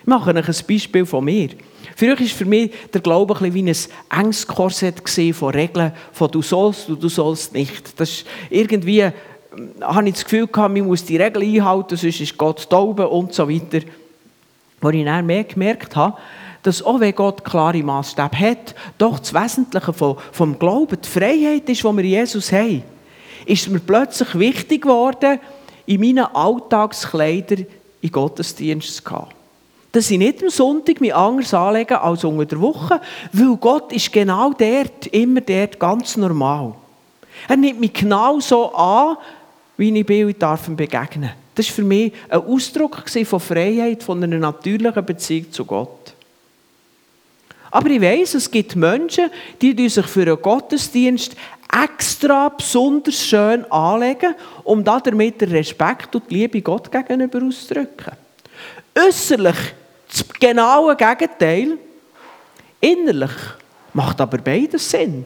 Ich 0.00 0.06
mache 0.06 0.30
euch 0.30 0.48
ein 0.48 0.66
Beispiel 0.68 1.06
von 1.06 1.24
mir. 1.24 1.50
Früher 1.96 2.18
war 2.18 2.26
für 2.26 2.44
mich 2.44 2.70
der 2.92 3.00
Glaube 3.00 3.36
ein 3.40 3.54
wie 3.54 3.62
ein 3.62 3.76
enges 4.10 4.46
Korsett 4.46 5.02
von 5.34 5.54
Regeln, 5.54 5.92
von 6.12 6.30
du 6.30 6.42
sollst 6.42 6.88
und 6.88 7.02
du 7.02 7.08
sollst 7.08 7.54
nicht. 7.54 7.98
Das 7.98 8.10
ist 8.10 8.26
irgendwie, 8.50 9.02
hm, 9.02 9.12
habe 9.80 10.08
ich 10.08 10.14
das 10.14 10.24
Gefühl 10.24 10.46
gehabt, 10.46 10.74
man 10.74 10.86
muss 10.86 11.04
die 11.04 11.16
Regeln 11.16 11.54
einhalten, 11.54 11.96
sonst 11.96 12.20
ist 12.20 12.36
Gott 12.36 12.68
taube 12.68 13.08
und 13.08 13.32
so 13.32 13.48
weiter. 13.48 13.84
Wo 14.80 14.90
ich 14.90 15.04
dann 15.04 15.26
mehr 15.26 15.44
gemerkt 15.44 15.96
habe, 15.96 16.18
dass 16.66 16.82
auch 16.82 16.98
wenn 16.98 17.14
Gott 17.14 17.44
klare 17.44 17.82
Maßstäbe 17.82 18.38
hat, 18.38 18.74
doch 18.98 19.20
das 19.20 19.32
Wesentliche 19.32 19.92
vom, 19.92 20.16
vom 20.32 20.58
Glauben, 20.58 20.98
die 21.00 21.08
Freiheit 21.08 21.68
ist, 21.68 21.84
die 21.84 21.96
wir 21.96 22.04
Jesus 22.04 22.50
haben, 22.50 22.82
ist 23.46 23.68
mir 23.68 23.78
plötzlich 23.78 24.36
wichtig 24.36 24.82
geworden, 24.82 25.38
in 25.86 26.00
meinen 26.00 26.26
Alltagskleidern 26.26 27.66
in 28.00 28.10
Gottesdienst 28.10 28.96
zu 28.96 29.04
gehen. 29.04 29.26
dass 29.92 30.10
ich 30.10 30.18
nicht 30.18 30.42
am 30.42 30.50
Sonntag 30.50 31.00
mich 31.00 31.14
anders 31.14 31.54
anlege 31.54 32.00
als 32.00 32.24
unter 32.24 32.44
der 32.44 32.60
Woche, 32.60 33.00
weil 33.32 33.56
Gott 33.56 33.92
ist 33.92 34.12
genau 34.12 34.52
dort, 34.52 35.06
immer 35.06 35.40
dort, 35.40 35.78
ganz 35.78 36.16
normal. 36.16 36.74
Er 37.48 37.56
nimmt 37.56 37.78
mich 37.78 37.92
genau 37.92 38.40
so 38.40 38.74
an, 38.74 39.16
wie 39.76 39.96
ich 39.96 40.04
bin 40.04 40.26
und 40.26 40.42
darf 40.42 40.66
ihm 40.66 40.76
begegnen. 40.76 41.30
Das 41.54 41.68
war 41.68 41.74
für 41.76 41.82
mich 41.84 42.12
ein 42.28 42.40
Ausdruck 42.40 43.08
von 43.08 43.40
Freiheit, 43.40 44.02
von 44.02 44.22
einer 44.22 44.38
natürlichen 44.38 45.04
Beziehung 45.04 45.52
zu 45.52 45.64
Gott. 45.64 46.15
Aber 47.70 47.90
ich 47.90 48.00
weiß, 48.00 48.34
es 48.34 48.50
gibt 48.50 48.76
Menschen, 48.76 49.30
die 49.60 49.88
sich 49.88 50.06
für 50.06 50.22
einen 50.22 50.40
Gottesdienst 50.40 51.36
extra 51.84 52.48
besonders 52.48 53.22
schön 53.26 53.70
anlegen, 53.70 54.34
um 54.64 54.82
damit 54.84 55.40
den 55.40 55.50
Respekt 55.50 56.14
und 56.14 56.30
die 56.30 56.34
Liebe 56.34 56.62
Gott 56.62 56.90
gegenüber 56.90 57.42
auszudrücken. 57.42 58.12
Äußerlich 58.94 59.56
das 60.08 60.28
genaue 60.40 60.96
Gegenteil, 60.96 61.78
innerlich 62.80 63.32
macht 63.92 64.20
aber 64.20 64.38
beides 64.38 64.90
Sinn. 64.90 65.24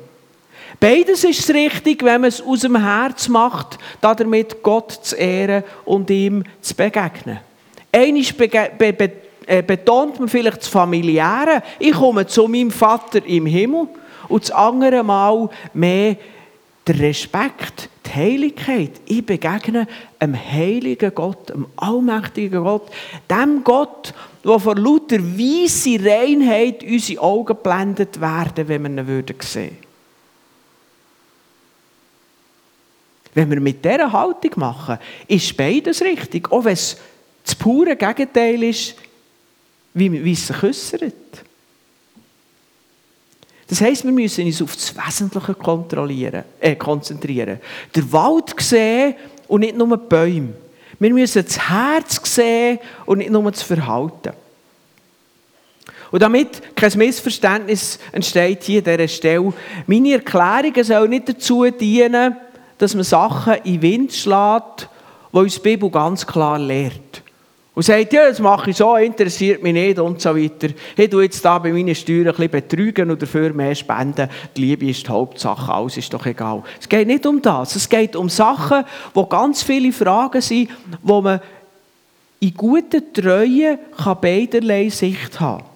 Beides 0.79 1.25
ist 1.25 1.51
richtig, 1.51 2.03
wenn 2.03 2.23
man 2.23 2.29
es 2.29 2.41
aus 2.41 2.61
dem 2.61 2.81
Herz 2.81 3.29
macht, 3.29 3.79
damit 4.01 4.63
Gott 4.63 4.93
zu 4.93 5.17
ehren 5.17 5.65
und 5.85 6.09
ihm 6.11 6.45
zu 6.61 6.75
begegnen. 6.75 7.41
Eines 7.93 8.33
be 8.33 8.49
be 8.49 9.13
betont 9.66 10.21
man 10.21 10.28
vielleicht 10.28 10.59
das 10.59 10.69
Familiäre. 10.69 11.62
Ich 11.78 11.92
komme 11.92 12.26
zu 12.26 12.47
meinem 12.47 12.71
Vater 12.71 13.25
im 13.26 13.47
Himmel. 13.47 13.88
Und 14.28 14.45
das 14.45 14.52
andere 14.52 15.02
Mal 15.02 15.49
mehr 15.75 16.16
der 16.87 16.99
Respekt, 17.00 17.88
die 18.07 18.11
Heiligkeit. 18.14 18.92
Ich 19.07 19.26
begegne 19.26 19.88
einem 20.21 20.37
heiligen 20.37 21.12
Gott, 21.14 21.50
einem 21.50 21.66
allmächtigen 21.76 22.62
Gott, 22.62 22.90
dem 23.28 23.64
Gott, 23.64 24.14
der 24.45 24.59
vor 24.59 24.76
lauter 24.76 25.19
weisse 25.19 25.99
Reinheit 26.04 26.83
unsere 26.85 27.21
Augen 27.21 27.57
blendet 27.62 28.21
werden, 28.21 28.69
wenn 28.69 28.83
wir 28.83 28.90
ihn 28.90 29.07
würden 29.07 29.37
sehen 29.40 29.76
Wenn 33.35 33.50
wir 33.50 33.61
mit 33.61 33.85
dieser 33.85 34.12
Haltung 34.12 34.52
machen, 34.57 34.99
ist 35.28 35.57
beides 35.57 36.02
richtig, 36.02 36.50
auch 36.50 36.64
wenn 36.64 36.73
es 36.73 36.97
das 37.45 37.54
pure 37.54 37.97
Gegenteil 37.97 38.62
ist, 38.62 38.97
wie, 39.95 40.25
wie 40.25 40.33
es 40.33 40.47
sich 40.47 40.63
äußert. 40.63 41.15
Das 43.67 43.81
heisst, 43.81 44.05
wir 44.05 44.13
müssen 44.13 44.47
uns 44.47 44.61
auf 44.63 44.75
das 44.75 44.95
Wesentliche 44.97 45.55
kontrollieren, 45.55 46.43
äh, 46.59 46.75
konzentrieren. 46.75 47.61
Der 47.95 48.13
Wald 48.13 48.55
sehen 48.59 49.15
und 49.47 49.61
nicht 49.61 49.77
nur 49.77 49.97
die 49.97 50.07
Bäume. 50.09 50.55
Wir 50.99 51.15
müssen 51.15 51.45
das 51.45 51.71
Herz 51.71 52.21
sehen 52.35 52.81
und 53.07 53.19
nicht 53.19 53.31
nur 53.31 53.51
das 53.51 53.63
Verhalten. 53.63 54.33
Und 56.11 56.21
damit 56.21 56.75
kein 56.75 56.99
Missverständnis 56.99 57.99
entsteht 58.11 58.65
hier 58.65 58.79
an 58.79 58.97
dieser 58.97 59.09
Stelle, 59.09 59.53
meine 59.87 60.15
Erklärungen 60.15 60.85
sollen 60.85 61.11
nicht 61.11 61.29
dazu 61.29 61.65
dienen, 61.71 62.37
dass 62.77 62.95
man 62.95 63.05
Sachen 63.05 63.55
in 63.63 63.75
den 63.75 63.83
Wind 63.83 64.13
schlägt, 64.13 64.89
die 65.33 65.39
uns 65.39 65.55
die 65.55 65.61
Bibel 65.61 65.91
ganz 65.91 66.27
klar 66.27 66.59
lehrt. 66.59 67.20
Und 67.81 67.85
sagt, 67.85 68.13
ja, 68.13 68.29
das 68.29 68.41
mache 68.41 68.69
ich 68.69 68.77
so, 68.77 68.95
interessiert 68.97 69.63
mich 69.63 69.73
nicht 69.73 69.99
und 69.99 70.21
so 70.21 70.37
weiter. 70.37 70.69
Ich 70.99 71.09
tue 71.09 71.23
jetzt 71.23 71.43
da 71.43 71.59
bei 71.59 71.73
meinen 71.73 71.95
Steuern 71.95 72.27
ein 72.27 72.35
bisschen 72.35 72.51
betrügen 72.51 73.11
und 73.11 73.23
dafür 73.23 73.55
mehr 73.55 73.75
spenden. 73.75 74.29
Die 74.55 74.61
Liebe 74.61 74.91
ist 74.91 75.07
die 75.07 75.11
Hauptsache, 75.11 75.73
alles 75.73 75.97
ist 75.97 76.13
doch 76.13 76.27
egal. 76.27 76.63
Es 76.79 76.87
geht 76.87 77.07
nicht 77.07 77.25
um 77.25 77.41
das. 77.41 77.77
Es 77.77 77.89
geht 77.89 78.17
um 78.17 78.29
Sachen, 78.29 78.85
wo 79.15 79.25
ganz 79.25 79.63
viele 79.63 79.93
Fragen 79.93 80.43
sind, 80.43 80.69
wo 81.03 81.23
man 81.23 81.41
in 82.41 82.53
guten 82.53 83.15
Treue 83.15 83.79
beiderlei 84.21 84.91
Sicht 84.91 85.41
haben 85.41 85.61
kann. 85.61 85.70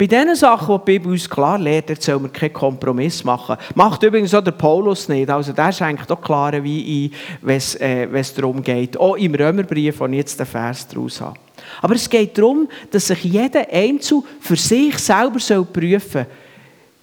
Bei 0.00 0.06
diesen 0.06 0.34
Sachen, 0.34 0.76
die 0.76 0.78
die 0.78 0.98
Bibel 0.98 1.12
uns 1.12 1.28
klar 1.28 1.58
lehrt, 1.58 2.02
soll 2.02 2.18
man 2.20 2.32
keinen 2.32 2.54
Kompromiss 2.54 3.22
machen. 3.22 3.58
Macht 3.74 4.02
übrigens 4.02 4.32
auch 4.32 4.42
der 4.42 4.52
Paulus 4.52 5.10
nicht. 5.10 5.28
Also 5.28 5.52
der 5.52 5.70
schenkt 5.72 6.10
auch 6.10 6.22
klare 6.22 6.64
Wein 6.64 6.84
ein, 6.86 7.12
wenn 7.42 7.56
es, 7.58 7.74
äh, 7.74 8.08
darum 8.34 8.62
geht. 8.62 8.96
Auch 8.96 9.16
im 9.16 9.34
Römerbrief, 9.34 10.00
wo 10.00 10.06
ich 10.06 10.14
jetzt 10.14 10.40
den 10.40 10.46
Vers 10.46 10.88
daraus 10.88 11.20
habe. 11.20 11.38
Aber 11.82 11.94
es 11.96 12.08
geht 12.08 12.38
darum, 12.38 12.66
dass 12.90 13.08
sich 13.08 13.24
jeder 13.24 13.70
Einzel 13.70 14.22
für 14.40 14.56
sich 14.56 14.98
selber 14.98 15.38
prüfen 15.66 16.10
soll. 16.10 16.26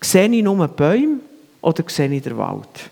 Sehe 0.02 0.30
ich 0.30 0.44
nur 0.44 0.68
Bäume 0.68 1.20
oder 1.62 1.84
sehe 1.86 2.12
ich 2.12 2.24
den 2.24 2.36
Wald? 2.36 2.90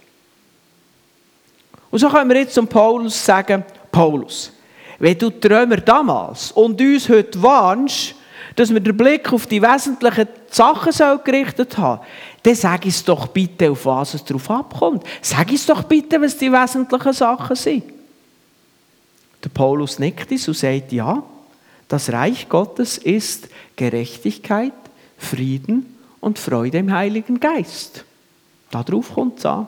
Und 1.89 1.97
so 1.97 2.09
können 2.09 2.29
wir 2.29 2.41
jetzt 2.41 2.53
zum 2.53 2.67
Paulus 2.67 3.25
sagen, 3.25 3.65
Paulus, 3.91 4.51
wenn 5.00 5.17
du 5.17 5.31
die 5.31 5.47
Römer 5.47 5.77
damals 5.77 6.51
und 6.51 6.79
uns 6.79 7.09
heute 7.09 7.41
warnst, 7.41 8.14
dass 8.55 8.74
wir 8.74 8.79
den 8.79 8.95
Blick 8.95 9.31
auf 9.33 9.47
die 9.47 9.62
wesentlichen 9.62 10.27
Sachen 10.50 11.24
gerichtet 11.24 11.77
haben, 11.77 12.05
dann 12.43 12.55
sag 12.55 12.85
es 12.85 13.03
doch 13.03 13.27
bitte, 13.27 13.71
auf 13.71 13.85
was 13.85 14.13
es 14.13 14.24
drauf 14.24 14.50
abkommt. 14.50 15.03
Sag 15.21 15.51
es 15.51 15.65
doch 15.65 15.83
bitte, 15.83 16.21
was 16.21 16.38
die 16.38 16.51
wesentlichen 16.51 17.13
Sachen 17.13 17.55
sind. 17.55 17.83
Der 19.43 19.50
Paulus 19.50 20.00
nickt 20.00 20.31
es 20.31 20.47
und 20.47 20.57
sagt, 20.57 20.91
ja, 20.91 21.21
das 21.88 22.12
Reich 22.12 22.50
Gottes 22.50 22.97
ist 22.97 23.47
Gerechtigkeit, 23.75 24.74
Frieden 25.17 25.97
und 26.19 26.39
Freude 26.39 26.79
im 26.79 26.91
Heiligen 26.91 27.39
Geist. 27.39 28.05
Darauf 28.71 29.13
kommt 29.13 29.39
es 29.39 29.45
an. 29.45 29.67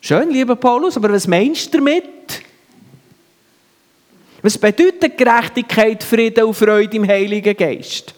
Schön, 0.00 0.30
lieber 0.30 0.56
Paulus, 0.56 0.96
aber 0.96 1.12
was 1.12 1.26
meinst 1.26 1.72
du 1.72 1.78
damit? 1.78 2.04
Was 4.44 4.58
bedeutet 4.58 5.16
Gerechtigkeit, 5.16 6.04
Frieden 6.04 6.44
und 6.44 6.52
Freude 6.52 6.94
im 6.98 7.08
Heiligen 7.08 7.56
Geist? 7.56 8.14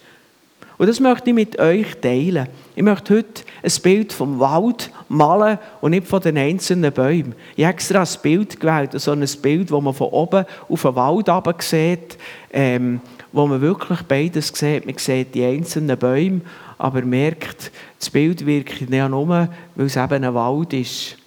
Und 0.76 0.88
das 0.88 0.98
möchte 0.98 1.30
ich 1.30 1.34
mit 1.34 1.56
euch 1.56 1.86
teilen. 2.00 2.48
Ich 2.74 2.82
möchte 2.82 3.18
heute 3.18 3.42
ein 3.62 3.72
Bild 3.80 4.12
vom 4.12 4.40
Wald 4.40 4.90
malen 5.08 5.56
und 5.80 5.92
nicht 5.92 6.08
von 6.08 6.20
den 6.20 6.36
einzelnen 6.36 6.92
Bäumen. 6.92 7.36
Ich 7.54 7.62
habe 7.62 7.74
extra 7.74 8.02
ein 8.02 8.08
Bild 8.22 8.58
gewählt, 8.58 9.00
so 9.00 9.12
ein 9.12 9.24
Bild, 9.40 9.70
wo 9.70 9.80
man 9.80 9.94
von 9.94 10.08
oben 10.08 10.44
auf 10.68 10.82
den 10.82 10.96
Wald 10.96 11.28
runter 11.28 11.54
sieht, 11.60 12.18
ähm, 12.52 13.00
wo 13.30 13.46
man 13.46 13.60
wirklich 13.60 14.02
beides 14.02 14.48
sieht. 14.48 14.84
Man 14.84 14.98
sieht 14.98 15.32
die 15.32 15.44
einzelnen 15.44 15.96
Bäume, 15.96 16.40
aber 16.76 17.02
merkt, 17.02 17.70
das 18.00 18.10
Bild 18.10 18.44
wirkt 18.44 18.90
nicht 18.90 19.08
nur, 19.08 19.28
weil 19.28 19.86
es 19.86 19.94
eben 19.94 20.24
ein 20.24 20.34
Wald 20.34 20.72
ist. 20.72 21.18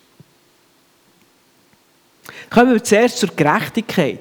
Kommen 2.50 2.74
wir 2.74 2.84
zuerst 2.84 3.20
zur 3.20 3.30
Gerechtigkeit. 3.30 4.20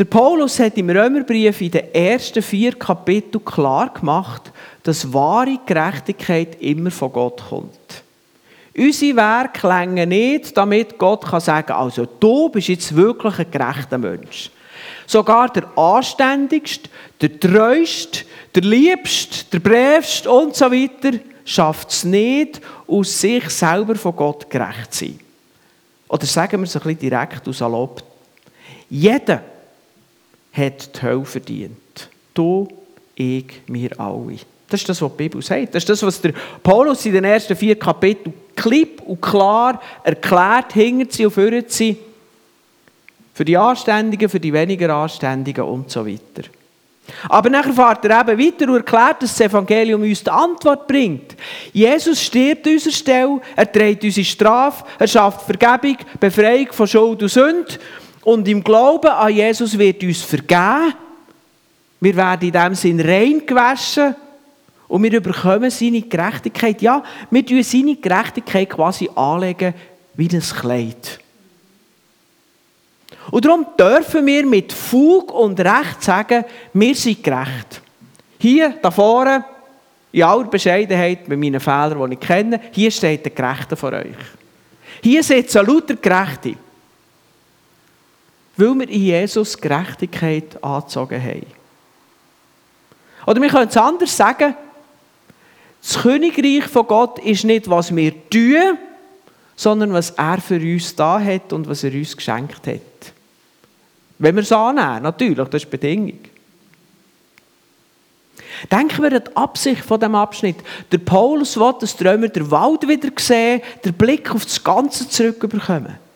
Der 0.00 0.06
Paulus 0.06 0.58
hat 0.58 0.78
im 0.78 0.88
Römerbrief 0.88 1.60
in 1.60 1.72
den 1.72 1.92
ersten 1.92 2.42
vier 2.42 2.72
Kapiteln 2.72 3.44
klar 3.44 3.92
gemacht, 3.92 4.50
dass 4.82 5.12
wahre 5.12 5.58
Gerechtigkeit 5.66 6.56
immer 6.62 6.90
von 6.90 7.12
Gott 7.12 7.42
kommt. 7.50 8.02
Unsere 8.74 9.16
Werke 9.16 9.68
länger 9.68 10.06
nicht, 10.06 10.56
damit 10.56 10.96
Gott 10.96 11.26
kann 11.26 11.42
sagen 11.42 11.72
also 11.72 12.06
du 12.18 12.48
bist 12.48 12.68
jetzt 12.68 12.96
wirklich 12.96 13.40
ein 13.40 13.50
gerechter 13.50 13.98
Mensch. 13.98 14.50
Sogar 15.06 15.52
der 15.52 15.68
anständigste, 15.76 16.88
der 17.20 17.38
treueste, 17.38 18.24
der 18.54 18.62
liebste, 18.62 19.44
der 19.52 19.58
brävste 19.58 20.30
und 20.30 20.56
so 20.56 20.72
weiter 20.72 21.18
schafft 21.44 21.90
es 21.90 22.04
nicht, 22.04 22.62
aus 22.88 23.20
sich 23.20 23.50
selber 23.50 23.96
von 23.96 24.16
Gott 24.16 24.48
gerecht 24.48 24.94
zu 24.94 25.04
sein. 25.04 25.20
Oder 26.08 26.24
sagen 26.24 26.62
wir 26.62 26.64
es 26.64 26.74
ein 26.74 26.82
bisschen 26.84 26.98
direkt 26.98 27.46
aus 27.46 27.58
salopp. 27.58 28.02
Jeder 28.88 29.42
hat 30.52 30.96
die 30.96 31.02
Hölle 31.02 31.24
verdient. 31.24 32.08
Du, 32.34 32.68
ich, 33.14 33.62
wir 33.66 33.98
alle. 34.00 34.38
Das 34.68 34.80
ist 34.80 34.88
das, 34.88 35.02
was 35.02 35.10
die 35.10 35.16
Bibel 35.16 35.42
sagt. 35.42 35.74
Das 35.74 35.82
ist 35.82 35.88
das, 35.88 36.02
was 36.02 36.20
der 36.20 36.32
Paulus 36.62 37.04
in 37.04 37.12
den 37.12 37.24
ersten 37.24 37.56
vier 37.56 37.78
Kapiteln 37.78 38.32
klipp 38.54 39.02
und 39.02 39.20
klar 39.20 39.80
erklärt, 40.04 40.72
hinter 40.72 41.12
sie 41.12 41.26
und 41.26 41.32
für 41.32 41.64
sie. 41.66 41.96
Für 43.34 43.44
die 43.44 43.56
Anständigen, 43.56 44.28
für 44.28 44.38
die 44.38 44.52
weniger 44.52 44.94
Anständigen 44.94 45.64
und 45.64 45.90
so 45.90 46.06
weiter. 46.06 46.48
Aber 47.28 47.50
nachher 47.50 47.72
fährt 47.72 48.04
er 48.04 48.20
eben 48.20 48.38
weiter 48.38 48.68
und 48.68 48.76
erklärt, 48.76 49.22
dass 49.22 49.36
das 49.36 49.40
Evangelium 49.40 50.02
uns 50.02 50.22
die 50.22 50.30
Antwort 50.30 50.86
bringt. 50.86 51.34
Jesus 51.72 52.22
stirbt 52.22 52.66
an 52.66 52.74
unserer 52.74 52.92
Stelle, 52.92 53.40
er 53.56 53.72
trägt 53.72 54.04
unsere 54.04 54.24
Strafe, 54.24 54.84
er 54.98 55.08
schafft 55.08 55.42
Vergebung, 55.42 55.96
Befreiung 56.20 56.68
von 56.70 56.86
Schuld 56.86 57.22
und 57.22 57.28
Sünde 57.28 57.78
und 58.22 58.46
im 58.48 58.62
Glauben 58.62 59.10
an 59.10 59.32
Jesus 59.32 59.78
wird 59.78 60.02
uns 60.02 60.22
vergeben. 60.22 60.94
Wir 62.00 62.16
werden 62.16 62.48
in 62.48 62.52
dem 62.52 62.74
Sinn 62.74 63.00
rein 63.00 63.42
gewaschen 63.46 64.14
und 64.88 65.02
wir 65.02 65.20
bekommen 65.20 65.70
seine 65.70 66.02
Gerechtigkeit. 66.02 66.82
Ja, 66.82 67.02
wir 67.30 67.46
tun 67.46 67.62
seine 67.62 67.96
Gerechtigkeit 67.96 68.70
quasi 68.70 69.08
anlegen 69.14 69.74
wie 70.14 70.28
ein 70.28 70.40
Kleid. 70.40 71.20
Und 73.30 73.44
darum 73.44 73.66
dürfen 73.78 74.26
wir 74.26 74.44
mit 74.46 74.72
Fug 74.72 75.32
und 75.32 75.60
Recht 75.60 76.02
sagen, 76.02 76.44
wir 76.72 76.94
sind 76.94 77.22
gerecht. 77.22 77.80
Hier, 78.38 78.74
da 78.82 78.90
vorne, 78.90 79.44
in 80.12 80.22
aller 80.22 80.44
Bescheidenheit, 80.44 81.28
mit 81.28 81.38
meinen 81.38 81.60
Fehlern, 81.60 82.10
die 82.10 82.14
ich 82.14 82.20
kenne, 82.20 82.60
hier 82.72 82.90
steht 82.90 83.24
der 83.24 83.32
Gerechte 83.32 83.76
vor 83.76 83.92
euch. 83.92 84.16
Hier 85.02 85.22
sitzen 85.22 85.66
lauter 85.66 85.94
Gerechte. 85.94 86.56
Weil 88.60 88.78
wir 88.78 88.88
in 88.88 89.02
Jesus 89.02 89.56
Gerechtigkeit 89.58 90.62
angezogen 90.62 91.22
haben. 91.22 91.46
Oder 93.26 93.40
wir 93.40 93.48
können 93.48 93.68
es 93.68 93.76
anders 93.76 94.16
sagen, 94.16 94.54
das 95.82 95.98
Königreich 96.02 96.64
von 96.64 96.86
Gott 96.86 97.18
ist 97.20 97.44
nicht, 97.44 97.68
was 97.68 97.94
wir 97.94 98.12
tun, 98.28 98.78
sondern 99.56 99.92
was 99.92 100.10
er 100.10 100.40
für 100.40 100.56
uns 100.56 100.94
da 100.94 101.20
hat 101.20 101.52
und 101.52 101.68
was 101.68 101.84
er 101.84 101.92
uns 101.92 102.16
geschenkt 102.16 102.66
hat. 102.66 103.12
Wenn 104.18 104.34
wir 104.34 104.42
es 104.42 104.52
annehmen, 104.52 105.02
natürlich, 105.02 105.48
das 105.48 105.62
ist 105.62 105.72
die 105.72 105.76
Bedingung. 105.76 106.18
Denken 108.70 109.02
wir 109.02 109.12
an 109.12 109.24
die 109.26 109.36
Absicht 109.36 109.82
von 109.84 110.00
dem 110.00 110.14
Abschnitt. 110.14 110.56
Der 110.92 110.98
Paulus 110.98 111.56
will, 111.56 111.74
dass 111.80 111.96
die 111.96 112.06
Römer 112.06 112.28
den 112.28 112.50
Wald 112.50 112.86
wieder 112.86 113.08
sehen, 113.18 113.62
den 113.84 113.94
Blick 113.94 114.34
auf 114.34 114.44
das 114.44 114.62
Ganze 114.62 115.08
zurückbekommen. 115.08 116.09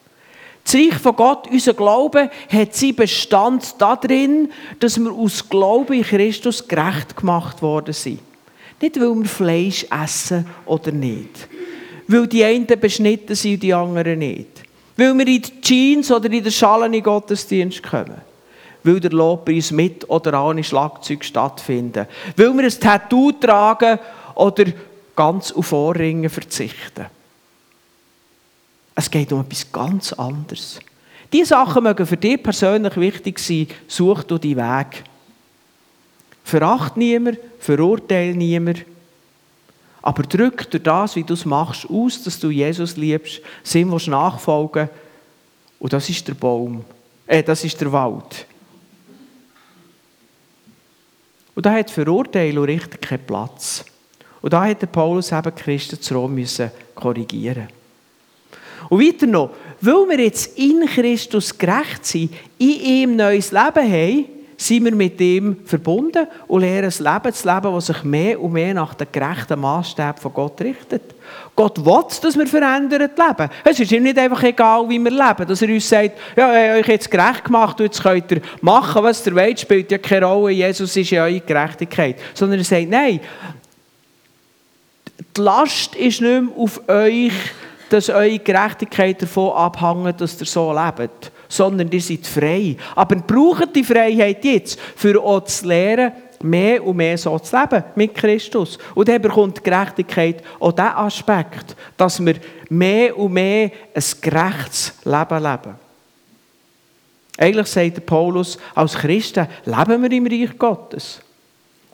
Das 0.64 0.75
Reich 0.75 0.94
von 0.94 1.14
Gott, 1.14 1.47
unser 1.50 1.75
Glaube, 1.75 2.30
hat 2.49 2.75
seinen 2.75 2.97
Bestand 2.97 3.75
darin, 3.78 4.50
dass 4.80 4.99
wir 4.99 5.12
aus 5.12 5.47
Glauben 5.49 5.92
in 5.92 6.02
Christus 6.02 6.66
gerecht 6.66 7.16
gemacht 7.16 7.61
worden 7.61 7.92
sind. 7.92 8.21
Nicht, 8.80 8.99
weil 8.99 9.14
wir 9.14 9.25
Fleisch 9.26 9.87
essen 9.90 10.47
oder 10.66 10.90
nicht. 10.90 11.49
Weil 12.09 12.26
die 12.26 12.44
einen 12.44 12.66
beschnitten 12.66 13.35
sind 13.35 13.54
und 13.54 13.62
die 13.62 13.75
anderen 13.75 14.18
nicht. 14.18 14.62
Weil 14.97 15.16
wir 15.16 15.26
in 15.26 15.42
die 15.42 15.61
Jeans 15.61 16.11
oder 16.11 16.30
in 16.30 16.44
der 16.44 16.50
Schale 16.50 16.87
in 16.87 17.02
Gottesdienst 17.02 17.83
kommen. 17.83 18.21
Weil 18.83 19.00
der 19.00 19.12
Lobpreis 19.12 19.71
mit 19.71 20.09
oder 20.09 20.44
ohne 20.44 20.64
Schlagzeug 20.64 21.25
stattfindet. 21.25 22.09
Weil 22.37 22.54
wir 22.54 22.64
ein 22.64 22.80
Tattoo 22.80 23.33
tragen 23.33 23.99
oder 24.35 24.64
ganz 25.16 25.52
auf 25.52 25.73
Ohrringe 25.73 26.28
verzichten. 26.28 27.06
Es 28.94 29.10
geht 29.10 29.32
um 29.32 29.40
etwas 29.40 29.70
ganz 29.70 30.12
anderes. 30.12 30.78
Diese 31.32 31.46
Sachen 31.46 31.82
mögen 31.82 32.06
für 32.06 32.16
dich 32.16 32.42
persönlich 32.42 32.96
wichtig 32.96 33.38
sein. 33.40 33.66
Such 33.88 34.22
du 34.22 34.38
deinen 34.38 34.56
Weg. 34.56 35.04
Veracht 36.44 36.96
niemand, 36.96 37.38
verurteile 37.58 38.36
niemand. 38.36 38.84
Aber 40.02 40.22
drück 40.22 40.70
durch 40.70 40.82
das, 40.82 41.16
wie 41.16 41.24
du 41.24 41.34
es 41.34 41.44
machst, 41.44 41.88
aus, 41.88 42.22
dass 42.22 42.38
du 42.38 42.50
Jesus 42.50 42.96
liebst, 42.96 43.40
Sinn 43.62 43.90
willst 43.90 44.06
nachfolgen. 44.06 44.90
Und 45.80 45.92
das 45.92 46.08
ist 46.08 46.28
der 46.28 46.34
Baum. 46.34 46.84
Äh, 47.26 47.42
das 47.42 47.64
ist 47.64 47.80
der 47.80 47.90
Wald. 47.90 48.46
Und 51.54 51.66
da 51.66 51.72
hat 51.72 51.90
Verurteilung 51.90 52.64
richtig 52.64 53.00
keinen 53.00 53.26
Platz. 53.26 53.84
Und 54.42 54.52
da 54.52 54.66
hat 54.66 54.82
der 54.82 54.86
Paulus 54.88 55.32
eben 55.32 55.54
Christen 55.54 56.00
zu 56.00 56.14
Rom 56.14 56.34
müssen 56.34 56.70
korrigieren. 56.94 57.68
Und 58.88 59.00
weiter 59.00 59.26
noch, 59.26 59.50
weil 59.81 60.09
wir 60.09 60.25
jetzt 60.25 60.59
in 60.59 60.87
Christus 60.87 61.57
gerecht 61.57 62.04
sind, 62.04 62.33
in 62.59 62.81
ihm 62.81 63.16
neues 63.16 63.50
Leben 63.52 63.93
haben, 63.93 64.25
sind 64.57 64.85
wir 64.85 64.95
mit 64.95 65.21
ihm 65.21 65.57
verbunden 65.64 66.26
und 66.47 66.61
lernen 66.61 66.90
ein 66.90 67.04
Leben 67.04 67.35
zu 67.35 67.49
leben, 67.49 67.75
das 67.75 67.87
sich 67.87 68.04
mehr 68.04 68.40
und 68.40 68.52
mehr 68.52 68.75
nach 68.75 68.95
den 68.95 69.09
gerechten 69.11 69.61
Maßstäben 69.61 70.21
von 70.21 70.33
Gott 70.33 70.61
richtet. 70.61 71.02
Gott 71.57 71.85
will, 71.85 72.04
dass 72.23 72.37
wir 72.37 72.47
verändert 72.47 73.12
leben. 73.16 73.50
Es 73.64 73.78
ist 73.78 73.93
ihm 73.93 74.02
nicht 74.02 74.19
einfach 74.19 74.43
egal, 74.43 74.88
wie 74.88 74.99
wir 74.99 75.11
leben. 75.11 75.47
Dass 75.47 75.62
er 75.62 75.69
uns 75.69 75.88
sagt, 75.88 76.12
ja, 76.37 76.52
ich 76.52 76.69
habe 76.69 76.81
euch 76.81 76.88
jetzt 76.88 77.11
gerecht 77.11 77.45
gemacht 77.45 77.78
und 77.81 77.87
jetzt 77.87 78.02
könnt 78.02 78.31
ihr 78.33 78.40
machen, 78.61 79.02
was 79.02 79.26
ihr 79.26 79.35
wollt, 79.35 79.61
spielt 79.61 79.90
ja 79.90 79.99
keine 79.99 80.26
Rolle. 80.26 80.52
Jesus 80.52 80.97
ist 80.97 81.11
ja 81.11 81.25
eure 81.25 81.40
Gerechtigkeit. 81.40 82.16
Sondern 82.35 82.59
er 82.59 82.64
sagt, 82.64 82.88
nein, 82.88 83.21
die 85.37 85.40
Last 85.40 85.95
ist 85.95 86.21
nicht 86.21 86.43
mehr 86.43 86.57
auf 86.57 86.88
euch, 86.88 87.33
dass 87.90 88.08
eure 88.08 88.38
Gerechtigkeit 88.38 89.22
davon 89.22 89.52
abhängt, 89.52 90.20
dass 90.20 90.40
ihr 90.40 90.46
so 90.46 90.72
lebt, 90.72 91.30
sondern 91.48 91.90
ihr 91.90 92.00
seid 92.00 92.26
frei. 92.26 92.76
Aber 92.94 93.16
braucht 93.16 93.74
die 93.74 93.84
Freiheit 93.84 94.44
jetzt, 94.44 94.78
für 94.96 95.20
uns 95.20 95.60
zu 95.60 95.68
lernen, 95.68 96.12
mehr 96.42 96.84
und 96.84 96.96
mehr 96.96 97.16
so 97.16 97.38
zu 97.38 97.56
leben 97.56 97.84
mit 97.94 98.14
Christus. 98.14 98.78
Und 98.94 99.08
dann 99.08 99.22
bekommt 99.22 99.58
die 99.58 99.62
Gerechtigkeit 99.62 100.42
auch 100.60 100.72
diesen 100.72 100.88
Aspekt, 100.88 101.75
dass 101.97 102.25
wir 102.25 102.34
mehr 102.68 103.16
und 103.18 103.32
mehr 103.32 103.70
ein 103.94 104.02
gerechtes 104.20 104.94
Leben 105.04 105.42
leben. 105.42 105.84
Eigentlich 107.36 107.66
sagt 107.66 108.06
Paulus, 108.06 108.58
als 108.75 108.94
Christen 108.94 109.49
leben 109.64 110.02
wir 110.02 110.12
im 110.12 110.26
Reich 110.26 110.56
Gottes. 110.56 111.20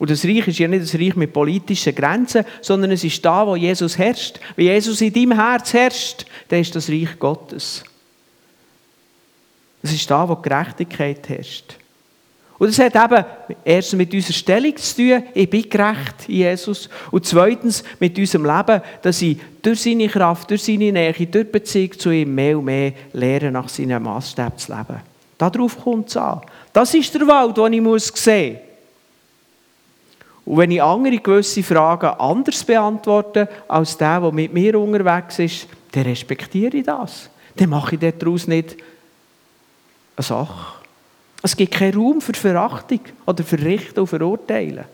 Und 0.00 0.08
das 0.08 0.24
Reich 0.24 0.48
ist 0.48 0.58
ja 0.58 0.66
nicht 0.66 0.82
das 0.82 0.94
Reich 0.94 1.14
mit 1.14 1.30
politischen 1.30 1.94
Grenzen, 1.94 2.46
sondern 2.62 2.90
es 2.90 3.04
ist 3.04 3.22
da, 3.22 3.46
wo 3.46 3.54
Jesus 3.54 3.98
herrscht. 3.98 4.40
Wenn 4.56 4.64
Jesus 4.64 4.98
in 5.02 5.12
deinem 5.12 5.38
Herz 5.38 5.74
herrscht, 5.74 6.24
dann 6.48 6.60
ist 6.60 6.74
das 6.74 6.88
Reich 6.88 7.18
Gottes. 7.18 7.84
Es 9.82 9.92
ist 9.92 10.10
da, 10.10 10.26
wo 10.26 10.36
Gerechtigkeit 10.36 11.28
herrscht. 11.28 11.76
Und 12.58 12.68
das 12.68 12.78
hat 12.78 12.94
eben 12.94 13.24
erstens 13.62 13.98
mit 13.98 14.14
unserer 14.14 14.32
Stellung 14.32 14.76
zu 14.78 14.96
tun, 14.96 15.22
ich 15.34 15.50
bin 15.50 15.68
gerecht 15.68 16.28
in 16.28 16.36
Jesus. 16.36 16.88
Und 17.10 17.26
zweitens 17.26 17.84
mit 17.98 18.18
unserem 18.18 18.46
Leben, 18.46 18.80
dass 19.02 19.20
ich 19.20 19.36
durch 19.60 19.82
seine 19.82 20.08
Kraft, 20.08 20.50
durch 20.50 20.62
seine 20.62 20.92
Nähe, 20.92 21.12
durch 21.12 21.52
Beziehung 21.52 21.98
zu 21.98 22.10
ihm 22.10 22.34
mehr 22.34 22.58
und 22.58 22.64
mehr 22.64 22.94
lerne, 23.12 23.52
nach 23.52 23.68
seinen 23.68 24.02
Maßstäben 24.02 24.56
zu 24.56 24.72
leben. 24.72 25.00
Darauf 25.36 25.78
kommt 25.78 26.08
es 26.08 26.16
an. 26.16 26.40
Das 26.72 26.94
ist 26.94 27.14
der 27.14 27.26
Wald, 27.26 27.58
den 27.58 27.72
ich 27.72 27.80
sehen 28.14 28.52
muss. 28.54 28.69
Und 30.50 30.56
wenn 30.56 30.72
ich 30.72 30.82
andere 30.82 31.18
gewisse 31.18 31.62
Fragen 31.62 32.08
anders 32.18 32.64
beantworte 32.64 33.48
als 33.68 33.96
der, 33.96 34.20
der 34.20 34.32
mit 34.32 34.52
mir 34.52 34.80
unterwegs 34.80 35.38
ist, 35.38 35.68
dann 35.92 36.02
respektiere 36.02 36.76
ich 36.76 36.86
das. 36.86 37.30
Dann 37.54 37.70
mache 37.70 37.94
ich 37.94 38.14
daraus 38.18 38.48
nicht 38.48 38.76
eine 40.16 40.24
Sache. 40.24 40.80
Es 41.40 41.56
gibt 41.56 41.74
keinen 41.74 41.94
Raum 41.94 42.20
für 42.20 42.32
Verachtung 42.32 42.98
oder 43.26 43.44
Verrichten 43.44 44.00
und 44.00 44.08
Verurteilen. 44.08 44.86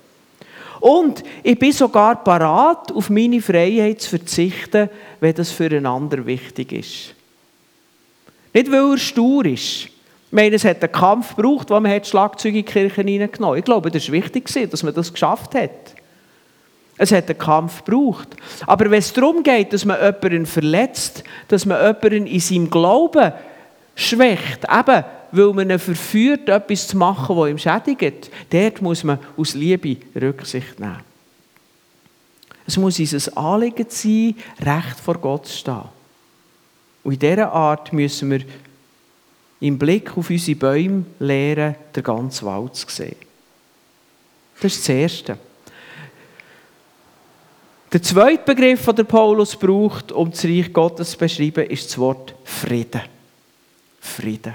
Und 0.81 1.23
ich 1.43 1.59
bin 1.59 1.73
sogar 1.73 2.23
parat, 2.23 2.93
auf 2.93 3.09
meine 3.09 3.41
Freiheit 3.41 4.03
zu 4.03 4.11
verzichten, 4.11 4.91
wenn 5.21 5.35
das 5.37 5.53
für 5.53 5.71
einen 5.71 5.87
anderen 5.87 6.27
wichtig 6.27 6.71
ist. 6.73 7.15
Nicht, 8.53 8.71
weil 8.71 8.91
er 8.91 8.99
stur 8.99 9.47
ist, 9.47 9.89
ich 10.27 10.33
meine, 10.33 10.57
es 10.57 10.65
hat 10.65 10.83
einen 10.83 10.93
Kampf 10.93 11.37
gebraucht, 11.37 11.71
wo 11.71 11.79
man 11.79 12.05
Schlagzeuge 12.05 12.59
in 12.59 12.65
die 12.65 12.73
Kirche 12.73 13.03
hineingenommen 13.03 13.57
hat. 13.57 13.59
Ich 13.59 13.65
glaube, 13.65 13.91
das 13.91 14.09
war 14.09 14.13
wichtig, 14.13 14.71
dass 14.71 14.83
man 14.83 14.93
das 14.93 15.13
geschafft 15.13 15.55
hat. 15.55 15.71
Es 16.99 17.13
hat 17.13 17.29
einen 17.29 17.39
Kampf 17.39 17.85
gebraucht. 17.85 18.37
Aber 18.67 18.91
wenn 18.91 18.99
es 18.99 19.13
darum 19.13 19.43
geht, 19.43 19.73
dass 19.73 19.85
man 19.85 19.99
jemanden 20.01 20.47
verletzt, 20.47 21.23
dass 21.49 21.65
man 21.65 21.79
jemanden 21.79 22.27
in 22.27 22.41
seinem 22.41 22.71
Glauben 22.71 23.33
schwächt, 23.95 24.65
eben 24.65 25.05
weil 25.33 25.53
man 25.53 25.71
ihn 25.71 25.79
verführt, 25.79 26.49
etwas 26.49 26.89
zu 26.89 26.97
machen, 26.97 27.37
das 27.37 27.49
ihm 27.49 27.59
schädigt, 27.59 28.31
dort 28.51 28.83
muss 28.83 29.05
man 29.05 29.19
aus 29.37 29.55
Liebe 29.55 29.97
Rücksicht 30.15 30.81
nehmen. 30.81 31.01
Es 32.67 32.77
muss 32.77 32.99
unser 32.99 33.37
Anliegen 33.39 33.87
sein, 33.89 34.35
recht 34.61 34.99
vor 35.03 35.19
Gott 35.19 35.47
zu 35.47 35.57
stehen. 35.57 35.83
Und 37.05 37.13
in 37.13 37.19
dieser 37.19 37.53
Art 37.53 37.93
müssen 37.93 38.31
wir 38.31 38.41
im 39.61 39.79
Blick 39.79 40.17
auf 40.17 40.31
unsere 40.31 40.59
Bäume 40.59 41.05
lernen, 41.19 41.77
den 41.95 42.03
ganzen 42.03 42.47
Wald 42.47 42.75
zu 42.75 42.89
sehen. 42.89 43.17
Das 44.61 44.73
ist 44.73 44.81
das 44.81 44.89
Erste. 44.89 45.39
Der 47.93 48.03
zweite 48.03 48.45
Begriff, 48.45 48.85
den 48.85 48.97
der 48.97 49.05
Paulus 49.05 49.57
braucht, 49.57 50.13
um 50.13 50.31
das 50.31 50.45
Reich 50.45 50.73
Gottes 50.73 51.13
zu 51.13 51.19
beschreiben, 51.19 51.67
ist 51.67 51.89
das 51.89 51.99
Wort 51.99 52.35
Frieden. 52.45 53.03
Frieden. 54.01 54.55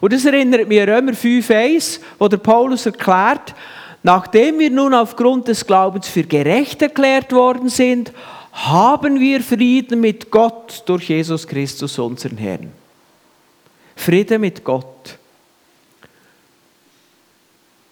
Und 0.00 0.12
das 0.12 0.24
erinnert 0.24 0.68
mich 0.68 0.80
an 0.80 0.88
Römer 0.90 1.12
5,1, 1.12 2.00
wo 2.18 2.28
der 2.28 2.36
Paulus 2.36 2.84
erklärt, 2.86 3.54
nachdem 4.02 4.58
wir 4.58 4.70
nun 4.70 4.92
aufgrund 4.92 5.48
des 5.48 5.66
Glaubens 5.66 6.08
für 6.08 6.24
gerecht 6.24 6.82
erklärt 6.82 7.32
worden 7.32 7.68
sind, 7.68 8.12
haben 8.52 9.18
wir 9.18 9.40
Frieden 9.40 10.00
mit 10.00 10.30
Gott 10.30 10.82
durch 10.86 11.08
Jesus 11.08 11.46
Christus, 11.46 11.98
unseren 11.98 12.36
Herrn. 12.36 12.83
Frieden 14.04 14.42
mit 14.42 14.62
Gott. 14.62 15.18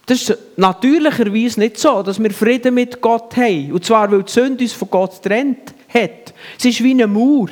Das 0.04 0.20
ist 0.20 0.38
natürlicherweise 0.56 1.60
nicht 1.60 1.78
so, 1.78 2.02
dass 2.02 2.22
wir 2.22 2.30
Frieden 2.32 2.74
mit 2.74 3.00
Gott 3.00 3.34
haben. 3.36 3.72
Und 3.72 3.84
zwar, 3.84 4.12
weil 4.12 4.22
die 4.22 4.30
Sünde 4.30 4.62
uns 4.62 4.74
von 4.74 4.90
Gott 4.90 5.22
trennt 5.22 5.72
hat. 5.88 6.34
Es 6.58 6.66
ist 6.66 6.82
wie 6.82 6.90
eine 6.90 7.06
Mauer. 7.06 7.48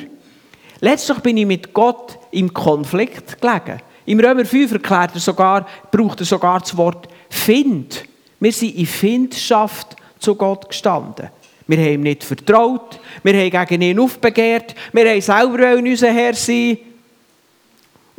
Letztlich 0.81 1.19
bin 1.21 1.39
ich 1.39 1.47
mit 1.47 1.73
Gott 1.73 2.19
im 2.33 2.53
Konflikt 2.53 3.41
gelegen. 3.41 3.81
Im 4.05 4.21
Römer 4.21 4.45
5 4.45 4.73
erklärt 4.73 5.13
er 5.15 5.21
sogar, 5.21 5.67
braucht 5.91 6.21
er 6.21 6.27
sogar 6.27 6.61
das 6.61 6.77
Wort 6.77 7.09
Find. 7.31 8.05
Wir 8.41 8.53
sind 8.53 8.77
in 8.77 8.87
Findschaft 8.87 9.97
zu 10.19 10.35
Gott 10.35 10.69
gestanden. 10.69 11.31
Wir 11.67 11.79
haben 11.79 11.93
ihm 11.93 12.03
nicht 12.03 12.25
vertraut, 12.25 12.99
wir 13.23 13.33
haben 13.33 13.67
gegen 13.69 13.83
ihn 13.83 14.01
aufbegehrt, 14.01 14.75
wir 14.93 15.09
haben 15.09 15.21
selber 15.21 15.77
unser 15.77 16.13
Herr 16.13 16.35
sein 16.35 16.79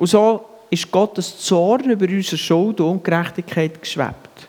und 0.01 0.07
so 0.07 0.43
ist 0.71 0.89
Gottes 0.89 1.37
Zorn 1.37 1.91
über 1.91 2.07
unsere 2.07 2.35
Schuld 2.35 2.79
und 2.79 2.87
Ungerechtigkeit 2.87 3.79
geschwebt. 3.79 4.47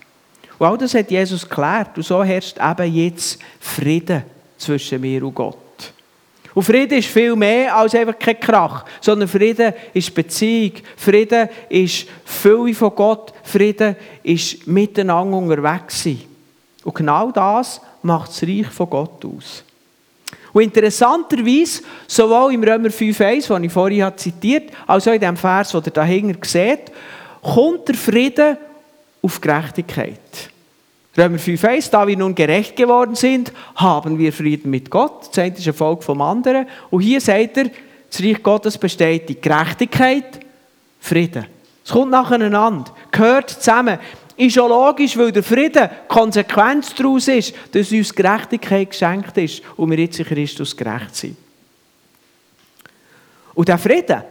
Und 0.58 0.66
all 0.66 0.78
das 0.78 0.94
hat 0.94 1.10
Jesus 1.10 1.46
geklärt. 1.46 1.94
Und 1.94 2.04
so 2.04 2.24
herrscht 2.24 2.56
eben 2.58 2.94
jetzt 2.94 3.38
Frieden 3.60 4.22
zwischen 4.56 5.02
mir 5.02 5.22
und 5.22 5.34
Gott. 5.34 5.58
Und 6.54 6.62
Frieden 6.62 6.96
ist 6.96 7.08
viel 7.08 7.36
mehr 7.36 7.76
als 7.76 7.94
einfach 7.94 8.18
kein 8.18 8.40
Krach, 8.40 8.86
sondern 9.02 9.28
Frieden 9.28 9.74
ist 9.92 10.14
Beziehung, 10.14 10.72
Frieden 10.96 11.50
ist 11.68 12.06
Fülle 12.24 12.72
von 12.72 12.94
Gott, 12.94 13.34
Frieden 13.42 13.94
ist 14.22 14.66
miteinander 14.66 15.36
unterwegs 15.36 16.02
sein. 16.02 16.22
Und 16.82 16.94
genau 16.94 17.30
das 17.30 17.78
macht 18.00 18.30
das 18.30 18.42
Reich 18.42 18.68
von 18.68 18.88
Gott 18.88 19.22
aus. 19.26 19.64
Und 20.52 20.62
interessanterweise, 20.62 21.82
sowohl 22.06 22.54
im 22.54 22.62
Römer 22.62 22.88
5,1, 22.88 23.54
den 23.54 23.64
ich 23.64 23.72
vorhin 23.72 24.12
zitiert 24.16 24.70
habe, 24.70 24.92
als 24.92 25.08
auch 25.08 25.12
in 25.12 25.20
dem 25.20 25.36
Vers, 25.36 25.70
den 25.70 25.82
ihr 25.84 25.92
dahinter 25.92 26.38
seht, 26.46 26.92
kommt 27.42 27.88
der 27.88 27.94
Frieden 27.94 28.56
auf 29.22 29.40
Gerechtigkeit. 29.40 30.20
Römer 31.16 31.38
5,1, 31.38 31.90
da 31.90 32.06
wir 32.06 32.16
nun 32.16 32.34
gerecht 32.34 32.74
geworden 32.76 33.14
sind, 33.14 33.52
haben 33.74 34.18
wir 34.18 34.32
Frieden 34.32 34.70
mit 34.70 34.90
Gott. 34.90 35.28
Das 35.28 35.38
eine 35.38 35.54
ist 35.54 35.66
ein 35.66 35.74
Volk 35.74 36.02
vom 36.02 36.20
anderen. 36.22 36.66
Und 36.90 37.02
hier 37.02 37.20
sagt 37.20 37.56
er, 37.58 37.70
das 38.10 38.22
Reich 38.22 38.42
Gottes 38.42 38.78
besteht 38.78 39.28
in 39.28 39.40
Gerechtigkeit, 39.40 40.40
Frieden. 41.00 41.46
Es 41.84 41.90
kommt 41.90 42.12
nacheinander, 42.12 42.92
gehört 43.10 43.50
zusammen. 43.50 43.98
Ist 44.42 44.56
ja 44.56 44.66
logisch, 44.66 45.16
weil 45.16 45.30
der 45.30 45.44
Frieden 45.44 45.88
Konsequenz 46.08 46.92
daraus 46.96 47.28
ist, 47.28 47.54
dass 47.70 47.92
uns 47.92 48.12
Gerechtigkeit 48.12 48.90
geschenkt 48.90 49.38
ist 49.38 49.62
und 49.76 49.88
wir 49.88 49.98
jetzt 50.00 50.18
in 50.18 50.26
Christus 50.26 50.76
gerecht 50.76 51.14
sind. 51.14 51.36
Und 53.54 53.68
der 53.68 53.78
Frieden, 53.78 54.24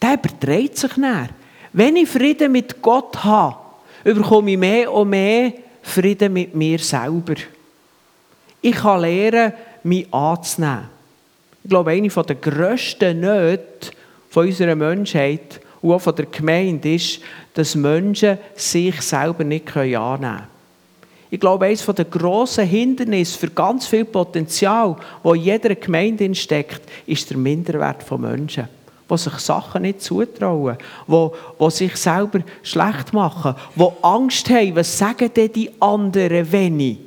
der 0.00 0.14
überträgt 0.14 0.78
sich 0.78 0.96
näher. 0.98 1.30
Wenn 1.72 1.96
ich 1.96 2.08
Frieden 2.08 2.52
mit 2.52 2.80
Gott 2.80 3.24
habe, 3.24 3.56
bekomme 4.04 4.52
ich 4.52 4.58
mehr 4.58 4.92
und 4.92 5.10
mehr 5.10 5.52
Frieden 5.82 6.32
mit 6.32 6.54
mir 6.54 6.78
selber. 6.78 7.34
Ich 8.60 8.76
kann 8.76 9.00
lernen, 9.00 9.52
mich 9.82 10.14
anzunehmen. 10.14 10.90
Ich 11.64 11.70
glaube, 11.70 11.90
eine 11.90 12.08
der 12.08 12.36
grössten 12.36 13.18
Nöte 13.18 13.90
unserer 14.32 14.76
Menschheit 14.76 15.60
und 15.86 15.94
auch 15.94 16.00
von 16.00 16.14
der 16.16 16.26
Gemeinde 16.26 16.94
ist, 16.94 17.20
dass 17.54 17.74
Menschen 17.74 18.38
sich 18.54 19.00
selber 19.02 19.44
nicht 19.44 19.76
annehmen 19.76 20.20
können. 20.20 20.42
Ich 21.30 21.40
glaube, 21.40 21.66
eines 21.66 21.84
der 21.84 22.04
grossen 22.04 22.66
Hindernisse 22.66 23.38
für 23.38 23.50
ganz 23.50 23.86
viel 23.86 24.04
Potenzial, 24.04 24.96
das 25.22 25.34
in 25.34 25.42
jeder 25.42 25.74
Gemeinde 25.74 26.34
steckt, 26.34 26.82
ist 27.06 27.28
der 27.30 27.36
Minderwert 27.36 28.02
von 28.02 28.20
Menschen 28.20 28.68
die 29.08 29.16
sich 29.16 29.34
Sachen 29.34 29.82
nicht 29.82 30.02
zutrauen, 30.02 30.76
die, 31.06 31.28
die 31.60 31.70
sich 31.70 31.96
selber 31.96 32.40
schlecht 32.62 33.12
machen, 33.12 33.54
die 33.76 33.88
Angst 34.02 34.50
haben, 34.50 34.74
was 34.74 34.98
sagen 34.98 35.30
denn 35.32 35.52
die 35.52 35.70
anderen, 35.80 36.50
wenn 36.50 36.80
ich? 36.80 36.98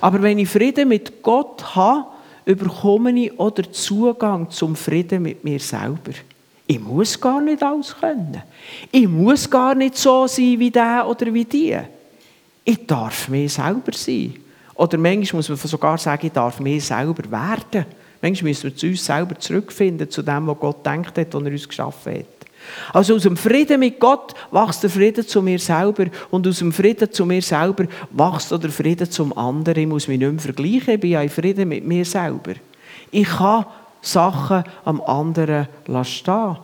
Aber 0.00 0.22
wenn 0.22 0.38
ich 0.38 0.48
Frieden 0.48 0.88
mit 0.88 1.22
Gott 1.22 1.76
habe, 1.76 2.06
bekomme 2.46 3.12
ich 3.12 3.38
auch 3.38 3.50
den 3.50 3.70
Zugang 3.72 4.48
zum 4.50 4.74
Frieden 4.74 5.22
mit 5.22 5.44
mir 5.44 5.60
selber. 5.60 6.12
Ich 6.70 6.78
muss 6.78 7.20
gar 7.20 7.40
nicht 7.40 7.64
alles 7.64 7.96
können. 7.98 8.40
Ich 8.92 9.08
muss 9.08 9.50
gar 9.50 9.74
nicht 9.74 9.96
so 9.96 10.28
sein 10.28 10.54
wie 10.56 10.70
der 10.70 11.04
oder 11.04 11.34
wie 11.34 11.44
die. 11.44 11.76
Ich 12.64 12.86
darf 12.86 13.28
mir 13.28 13.48
selber 13.48 13.90
sein. 13.92 14.36
Oder 14.76 14.96
manchmal 14.96 15.38
muss 15.38 15.48
man 15.48 15.58
sogar 15.58 15.98
sagen, 15.98 16.26
ich 16.26 16.32
darf 16.32 16.60
mir 16.60 16.80
selber 16.80 17.28
werden. 17.28 17.86
Manchmal 18.22 18.50
müssen 18.50 18.70
wir 18.70 18.76
zu 18.76 18.86
uns 18.86 19.04
selber 19.04 19.36
zurückfinden, 19.36 20.08
zu 20.08 20.22
dem, 20.22 20.46
was 20.46 20.60
Gott 20.60 20.86
denkt 20.86 21.18
hat, 21.18 21.34
was 21.34 21.42
er 21.42 21.50
uns 21.50 21.68
geschaffen 21.68 22.14
hat. 22.14 22.26
Also 22.92 23.16
aus 23.16 23.22
dem 23.24 23.36
Frieden 23.36 23.80
mit 23.80 23.98
Gott 23.98 24.32
wächst 24.52 24.84
der 24.84 24.90
Frieden 24.90 25.26
zu 25.26 25.42
mir 25.42 25.58
selber 25.58 26.06
und 26.30 26.46
aus 26.46 26.60
dem 26.60 26.70
Frieden 26.70 27.10
zu 27.10 27.26
mir 27.26 27.42
selber 27.42 27.86
wächst 28.12 28.52
der 28.52 28.70
Frieden 28.70 29.10
zum 29.10 29.36
anderen. 29.36 29.82
Ich 29.82 29.88
muss 29.88 30.06
mich 30.06 30.20
nicht 30.20 30.30
mehr 30.30 30.40
vergleichen, 30.40 30.94
ich 30.94 31.00
bin 31.00 31.10
ja 31.10 31.20
in 31.20 31.30
Frieden 31.30 31.68
mit 31.68 31.84
mir 31.84 32.04
selber. 32.04 32.52
Ich 33.10 33.26
kann 33.26 33.66
Sachen 34.02 34.64
am 34.84 35.00
anderen 35.00 35.68
stehen 36.02 36.56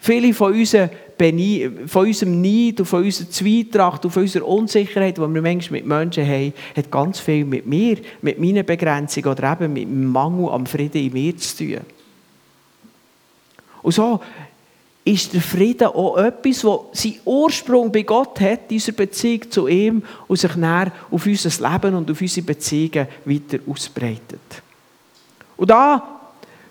Viele 0.00 0.32
von, 0.32 0.52
unseren 0.52 0.90
von 1.86 2.06
unserem 2.06 2.40
Neid 2.40 2.78
und 2.78 2.86
von 2.86 3.02
unserer 3.02 3.28
Zweitracht 3.30 4.04
und 4.04 4.12
von 4.12 4.22
unserer 4.22 4.46
Unsicherheit, 4.46 5.16
die 5.16 5.20
wir 5.20 5.28
manchmal 5.42 5.80
mit 5.80 5.86
Menschen 5.86 6.24
haben, 6.24 6.54
hat 6.76 6.90
ganz 6.90 7.18
viel 7.18 7.44
mit 7.44 7.66
mir, 7.66 7.98
mit 8.22 8.38
meinen 8.38 8.64
Begrenzungen 8.64 9.28
oder 9.28 9.52
eben 9.52 9.72
mit 9.72 9.82
dem 9.82 10.06
Mangel 10.06 10.50
am 10.50 10.66
Frieden 10.66 11.02
in 11.02 11.12
mir 11.12 11.36
zu 11.36 11.56
tun. 11.56 11.80
Und 13.82 13.92
so 13.92 14.20
ist 15.04 15.34
der 15.34 15.40
Frieden 15.40 15.88
auch 15.88 16.16
etwas, 16.18 16.60
das 16.60 17.02
seinen 17.02 17.20
Ursprung 17.24 17.90
bei 17.90 18.02
Gott 18.02 18.40
hat, 18.40 18.70
unserer 18.70 18.94
Beziehung 18.94 19.50
zu 19.50 19.66
ihm 19.66 20.02
und 20.28 20.36
sich 20.36 20.54
näher 20.54 20.92
auf 21.10 21.26
unser 21.26 21.70
Leben 21.70 21.94
und 21.96 22.10
auf 22.10 22.20
unsere 22.20 22.46
Beziehungen 22.46 23.08
weiter 23.24 23.58
ausbreitet. 23.66 24.62
Und 25.56 25.70
da 25.70 26.17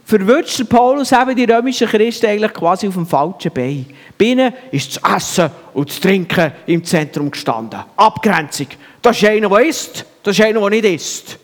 verwünscht 0.08 0.70
Paulus 0.70 1.12
eben 1.12 1.36
die 1.36 1.44
römischen 1.44 1.86
Christen 1.86 2.28
eigentlich 2.28 2.54
quasi 2.54 2.88
auf 2.88 2.94
dem 2.94 3.06
falschen 3.06 3.52
Bein. 3.52 3.86
Bei 4.18 4.26
ihnen 4.26 4.54
ist 4.72 4.96
das 4.96 5.18
Essen 5.18 5.52
und 5.74 5.90
das 5.90 6.00
Trinken 6.00 6.54
im 6.66 6.82
Zentrum 6.82 7.30
gestanden. 7.30 7.82
Abgrenzung. 7.98 8.68
Das 9.02 9.18
ist 9.18 9.28
einer, 9.28 9.50
der 9.50 9.66
isst, 9.66 10.06
das 10.24 10.40
ist 10.40 10.46
einer, 10.46 10.62
der 10.62 10.70
nicht 10.70 10.86
isst. 10.86 11.38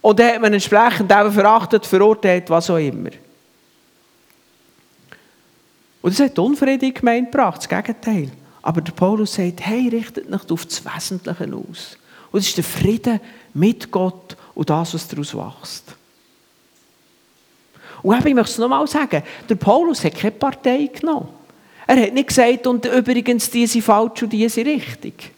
Und 0.00 0.18
dann 0.18 0.34
hat 0.34 0.42
man 0.42 0.52
entsprechend 0.52 1.12
eben 1.12 1.32
verachtet, 1.32 1.86
verurteilt, 1.86 2.50
was 2.50 2.68
auch 2.68 2.78
immer. 2.78 3.10
Und 6.02 6.12
das 6.12 6.18
hat 6.18 6.38
Unfrieden 6.40 6.92
Gemeinde 6.92 7.30
gebracht, 7.30 7.58
das 7.58 7.68
Gegenteil. 7.68 8.32
Aber 8.60 8.80
der 8.80 8.90
Paulus 8.90 9.34
sagt, 9.34 9.64
hey, 9.64 9.88
richtet 9.88 10.28
nicht 10.28 10.50
auf 10.50 10.66
das 10.66 10.84
Wesentliche 10.84 11.44
aus. 11.44 11.96
Und 12.32 12.40
das 12.40 12.48
ist 12.48 12.56
der 12.56 12.64
Frieden 12.64 13.20
mit 13.54 13.88
Gott 13.92 14.36
und 14.52 14.68
das, 14.68 14.94
was 14.94 15.06
daraus 15.06 15.32
wächst. 15.32 15.94
Und 18.02 18.26
ich 18.26 18.34
möchte 18.34 18.52
es 18.52 18.58
nochmal 18.58 18.86
sagen, 18.86 19.22
der 19.48 19.54
Paulus 19.54 20.04
hat 20.04 20.14
keine 20.14 20.32
Partei 20.32 20.90
genommen. 20.92 21.28
Er 21.86 22.02
hat 22.02 22.12
nicht 22.12 22.28
gesagt, 22.28 22.66
und 22.66 22.84
übrigens, 22.86 23.50
die 23.50 23.66
sind 23.66 23.82
falsch 23.82 24.22
und 24.22 24.32
die 24.32 24.48
sind 24.48 24.66
richtig. 24.66 25.32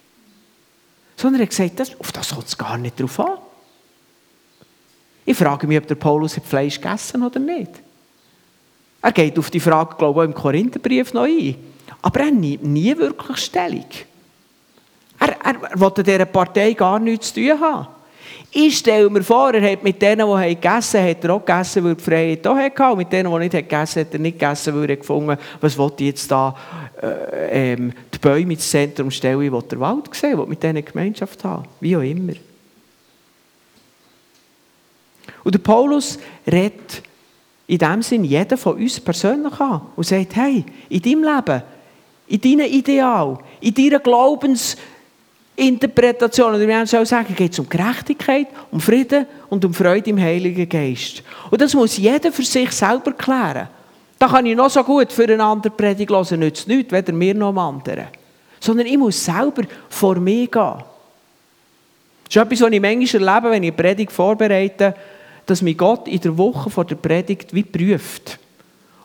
Sondern 1.17 1.41
er 1.41 1.45
hat 1.45 1.51
gesagt, 1.51 1.81
das, 1.81 1.99
auf 1.99 2.13
das 2.13 2.31
kommt 2.31 2.47
es 2.47 2.57
gar 2.57 2.79
nicht 2.79 3.01
drauf 3.01 3.21
an. 3.21 3.39
Ich 5.27 5.37
frage 5.37 5.67
mich, 5.67 5.79
ob 5.79 5.87
der 5.87 5.95
Paulus 5.95 6.37
hat 6.37 6.45
Fleisch 6.45 6.81
gegessen 6.81 7.23
oder 7.23 7.41
nicht. 7.41 7.71
Er 9.01 9.13
geht 9.13 9.39
auf 9.39 9.51
die 9.51 9.61
Frage, 9.61 9.97
glaube 9.97 10.23
ich, 10.23 10.31
im 10.31 10.35
Korintherbrief 10.35 11.13
noch 11.13 11.25
ein. 11.25 11.57
Aber 12.03 12.21
er 12.21 12.31
nimmt 12.31 12.65
nie 12.65 12.97
wirklich 12.97 13.39
Stellung. 13.39 13.87
Er, 15.19 15.37
er, 15.43 15.81
will 15.81 16.03
dieser 16.03 16.25
Partei 16.27 16.73
gar 16.73 16.99
nichts 16.99 17.33
zu 17.33 17.41
tun 17.41 17.61
haben. 17.61 17.87
Ich 18.51 18.79
stelle 18.79 19.11
mir 19.11 19.23
vor, 19.23 19.53
er 19.53 19.73
hat 19.73 19.83
mit 19.83 20.01
denen, 20.01 20.27
die 20.27 20.55
gegessen 20.55 21.01
haben, 21.01 21.11
hat 21.11 21.25
er 21.25 21.31
auch 21.35 21.45
gegessen, 21.45 21.85
weil 21.85 21.95
die 21.95 22.03
Freiheit 22.03 22.47
auch 22.47 22.57
hatte. 22.57 22.85
Und 22.85 22.99
mit 22.99 23.13
denen, 23.13 23.33
die 23.33 23.39
nicht 23.39 23.53
gegessen 23.53 24.01
haben, 24.01 24.07
hat 24.07 24.15
er 24.15 24.21
nicht 24.21 24.39
gegessen, 24.39 24.75
weil 24.75 24.91
er 24.91 24.97
gefunden 24.97 25.37
was 25.61 25.77
will 25.77 25.93
ich 25.99 26.07
jetzt 26.07 26.31
da 26.31 26.55
äh, 27.03 27.73
ähm, 27.73 27.93
die 28.13 28.19
Bäume 28.19 28.53
ins 28.53 28.71
Zentrum 28.71 29.11
stellen, 29.11 29.41
will 29.41 29.63
den 29.63 29.81
Wald 29.81 30.15
sehen, 30.15 30.39
will 30.39 30.47
mit 30.47 30.63
denen 30.63 30.85
Gemeinschaft 30.85 31.43
haben. 31.45 31.65
Wie 31.81 31.97
auch 31.97 32.03
immer. 32.03 32.35
Und 35.43 35.55
der 35.55 35.59
Paulus 35.59 36.19
redet 36.47 37.03
in 37.67 37.79
dem 37.79 38.03
Sinn 38.03 38.25
jeden 38.25 38.59
von 38.59 38.77
uns 38.77 39.01
persönlich 39.01 39.59
an 39.61 39.83
und 39.97 40.07
sagt, 40.07 40.37
hey, 40.37 40.65
in 40.89 41.03
deinem 41.03 41.25
Leben, 41.25 41.63
in 42.29 42.41
deinem 42.41 42.73
Ideal, 42.73 43.39
in 43.61 43.75
deiner 43.75 43.99
Glaubens- 43.99 44.77
Interpretation, 45.57 46.55
oder 46.55 46.67
wir 46.67 46.83
auch 46.83 47.07
sagen, 47.07 47.35
geht 47.35 47.53
es 47.53 47.59
um 47.61 47.69
Gerechtigkeit, 47.69 48.49
um 48.73 48.81
Frieden 48.81 49.27
und 49.49 49.65
um 49.65 49.73
Freude 49.73 50.11
im 50.11 50.21
Heiligen 50.21 50.69
Geist. 50.69 51.23
Und 51.51 51.61
das 51.61 51.75
muss 51.75 51.97
jeder 51.97 52.33
für 52.33 52.43
sich 52.43 52.73
selber 52.73 53.13
klären. 53.13 53.69
Da 54.19 54.29
kann 54.29 54.47
ich 54.47 54.57
noch 54.57 54.71
so 54.71 54.83
gut 54.83 55.13
für 55.13 55.25
einen 55.25 55.41
anderen 55.41 55.77
Predigt 55.77 56.11
hören, 56.11 56.41
nützt 56.41 56.67
nichts, 56.67 56.93
weder 56.93 57.13
mir 57.13 57.35
noch 57.35 57.51
dem 57.51 57.59
anderen. 57.59 58.07
Sondern 58.59 58.87
ich 58.87 58.99
muss 58.99 59.25
selber 59.25 59.63
vor 59.89 60.17
mir 60.17 60.49
gehen. 60.49 60.83
Das 62.25 62.37
ist 62.37 62.37
etwas, 62.37 62.61
was 62.63 62.73
ich 62.73 62.81
manchmal 62.81 63.29
erlebe, 63.29 63.51
wenn 63.51 63.63
ich 63.63 63.73
eine 63.73 63.83
Predigt 63.83 64.13
vorbereite, 64.13 64.95
dass 65.47 65.63
mich 65.63 65.79
Gott 65.79 66.09
in 66.09 66.21
der 66.21 66.37
Woche 66.37 66.71
vor 66.71 66.85
der 66.85 66.97
Predigt 66.97 67.55
wie 67.55 67.63
prüft. 67.63 68.39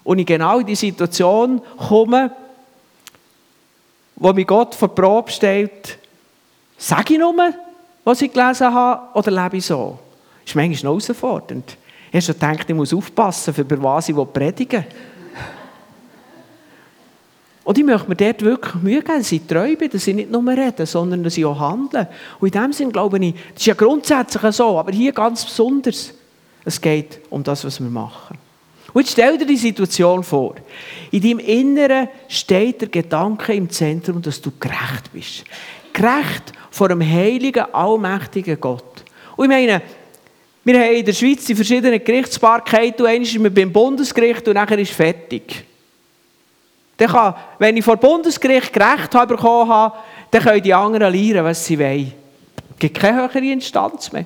Und 0.03 0.17
ich 0.17 0.25
genau 0.25 0.59
in 0.59 0.65
die 0.65 0.75
Situation 0.75 1.61
komme, 1.77 2.31
wo 4.15 4.33
mich 4.33 4.47
Gott 4.47 4.73
vor 4.73 4.87
die 4.87 4.95
Probe 4.95 5.31
stellt, 5.31 5.98
Sage 6.81 7.13
ich 7.13 7.19
nur, 7.19 7.35
was 8.05 8.21
ich 8.21 8.31
gelesen 8.31 8.73
habe, 8.73 9.17
oder 9.19 9.31
lebe 9.31 9.57
ich 9.57 9.65
so? 9.65 9.99
Das 10.41 10.51
ist 10.51 10.55
manchmal 10.55 10.93
noch 10.93 11.01
herausfordernd. 11.01 11.77
Ich 12.07 12.13
habe 12.13 12.21
schon 12.21 12.33
gedacht, 12.35 12.69
ich 12.69 12.75
muss 12.75 12.93
aufpassen, 12.93 13.53
über 13.55 13.83
was 13.83 14.07
ich 14.07 14.15
predigen 14.15 14.85
will. 14.85 14.97
Und 17.65 17.77
ich 17.77 17.83
möchte 17.83 18.09
mir 18.09 18.15
dort 18.15 18.41
wirklich 18.41 18.75
Mühe 18.75 19.01
geben, 19.01 19.19
dass 19.19 19.31
ich 19.31 19.45
treu 19.45 19.75
bin, 19.75 19.89
dass 19.89 20.07
ich 20.07 20.15
nicht 20.15 20.31
nur 20.31 20.47
rede, 20.47 20.85
sondern 20.85 21.21
dass 21.21 21.37
ich 21.37 21.45
auch 21.45 21.59
handle. 21.59 22.07
Und 22.39 22.55
in 22.55 22.61
dem 22.63 22.73
Sinne 22.73 22.91
glaube 22.91 23.23
ich, 23.23 23.33
das 23.33 23.61
ist 23.61 23.65
ja 23.67 23.73
grundsätzlich 23.75 24.55
so, 24.55 24.79
aber 24.79 24.91
hier 24.91 25.11
ganz 25.11 25.45
besonders, 25.45 26.13
es 26.65 26.81
geht 26.81 27.19
um 27.29 27.43
das, 27.43 27.65
was 27.65 27.79
wir 27.79 27.89
machen. 27.89 28.37
Und 28.91 29.01
jetzt 29.01 29.11
stell 29.11 29.37
dir 29.37 29.45
die 29.45 29.57
Situation 29.57 30.23
vor. 30.23 30.55
In 31.11 31.21
deinem 31.21 31.39
Inneren 31.39 32.07
steht 32.27 32.81
der 32.81 32.87
Gedanke 32.87 33.53
im 33.53 33.69
Zentrum, 33.69 34.21
dass 34.21 34.41
du 34.41 34.51
gerecht 34.59 35.11
bist. 35.13 35.43
Gerecht 35.93 36.53
vor 36.71 36.89
einem 36.89 37.01
heiligen, 37.01 37.65
allmächtigen 37.73 38.59
Gott. 38.59 39.03
Und 39.35 39.45
ich 39.45 39.49
meine, 39.49 39.81
Wir 40.63 40.79
haben 40.79 40.93
in 40.93 41.05
der 41.05 41.13
Schweiz 41.13 41.45
die 41.45 41.55
verschiedenen 41.55 42.03
Gerichtsbarkeiten. 42.03 43.05
Einmal 43.05 43.21
ist 43.23 43.39
man 43.39 43.53
beim 43.53 43.71
Bundesgericht 43.71 44.47
und 44.47 44.55
nachher 44.55 44.77
ist 44.77 44.91
fertig. 44.91 45.65
Dann 46.97 47.09
kann, 47.09 47.33
wenn 47.57 47.77
ich 47.77 47.83
vor 47.83 47.95
dem 47.95 48.01
Bundesgericht 48.01 48.73
Gerecht 48.73 49.09
bekommen 49.09 49.69
habe, 49.69 49.95
dann 50.29 50.43
können 50.43 50.61
die 50.61 50.73
anderen 50.73 51.13
lernen, 51.13 51.45
was 51.45 51.65
sie 51.65 51.79
wollen. 51.79 52.13
Es 52.73 52.79
gibt 52.79 52.99
keine 52.99 53.21
höhere 53.21 53.39
Instanz 53.39 54.11
mehr. 54.11 54.25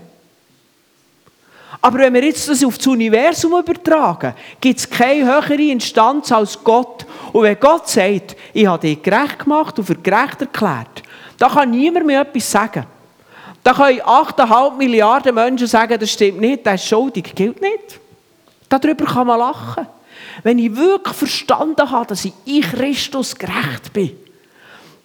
Aber 1.80 2.00
wenn 2.00 2.14
wir 2.14 2.24
jetzt 2.24 2.50
das 2.50 2.64
auf 2.64 2.78
das 2.78 2.88
Universum 2.88 3.60
übertragen, 3.60 4.34
gibt 4.60 4.80
es 4.80 4.90
keine 4.90 5.26
höhere 5.26 5.54
Instanz 5.54 6.32
als 6.32 6.62
Gott. 6.64 7.06
Und 7.32 7.44
wenn 7.44 7.60
Gott 7.60 7.88
sagt, 7.88 8.36
ich 8.54 8.66
habe 8.66 8.88
dich 8.88 9.02
gerecht 9.02 9.40
gemacht 9.40 9.78
und 9.78 9.86
für 9.86 9.96
gerecht 9.96 10.42
erklärt, 10.42 11.03
dann 11.38 11.52
kann 11.52 11.72
niemand 11.72 12.06
mehr 12.06 12.22
etwas 12.22 12.52
sagen. 12.52 12.86
Da 13.64 13.74
können 13.74 14.02
8,5 14.02 14.76
Milliarden 14.76 15.34
Menschen 15.36 15.68
sagen, 15.68 15.98
das 16.00 16.12
stimmt 16.12 16.42
nicht, 16.42 16.66
das 16.66 16.82
ist 16.82 16.90
schuldig. 16.90 17.34
Gilt 17.34 17.62
nicht. 17.62 18.00
Darüber 18.68 19.06
kann 19.06 19.28
man 19.28 19.40
lachen. 19.40 19.88
Wenn 20.44 20.60
ich 20.60 20.76
wirklich 20.76 21.16
verstanden 21.16 21.90
habe, 21.90 22.08
dass 22.08 22.26
ich 22.26 22.34
in 22.46 22.62
Christus 22.62 23.36
gerecht 23.36 23.94
bin, 23.94 24.18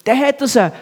dann 0.04 0.18
hat 0.18 0.40
das 0.40 0.56
eine, 0.56 0.72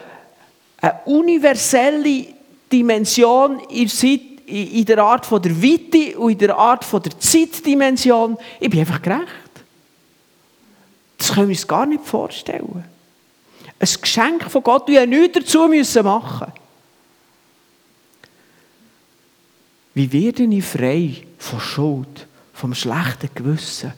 eine 0.81 0.99
universelle 1.05 2.27
Dimension 2.71 3.59
in 3.69 4.85
der 4.85 4.97
Art 4.99 5.25
von 5.25 5.41
der 5.41 5.61
Weite 5.61 6.17
und 6.17 6.31
in 6.31 6.37
der 6.37 6.57
Art 6.57 6.83
von 6.83 7.01
der 7.01 7.19
Zeitdimension. 7.19 8.37
Ich 8.59 8.69
bin 8.69 8.79
einfach 8.79 9.01
gerecht. 9.01 9.27
Das 11.17 11.33
können 11.33 11.49
wir 11.49 11.53
uns 11.53 11.67
gar 11.67 11.85
nicht 11.85 12.05
vorstellen. 12.05 12.85
Ein 13.79 14.01
Geschenk 14.01 14.49
von 14.49 14.63
Gott, 14.63 14.87
wir 14.87 15.05
nichts 15.05 15.39
dazu 15.39 15.67
machen 15.67 15.71
müssen. 15.71 16.03
Wie 19.93 20.11
werde 20.11 20.43
ich 20.43 20.63
frei 20.63 21.23
von 21.37 21.59
Schuld, 21.59 22.27
vom 22.53 22.73
schlechten 22.73 23.29
Gewissen, 23.33 23.93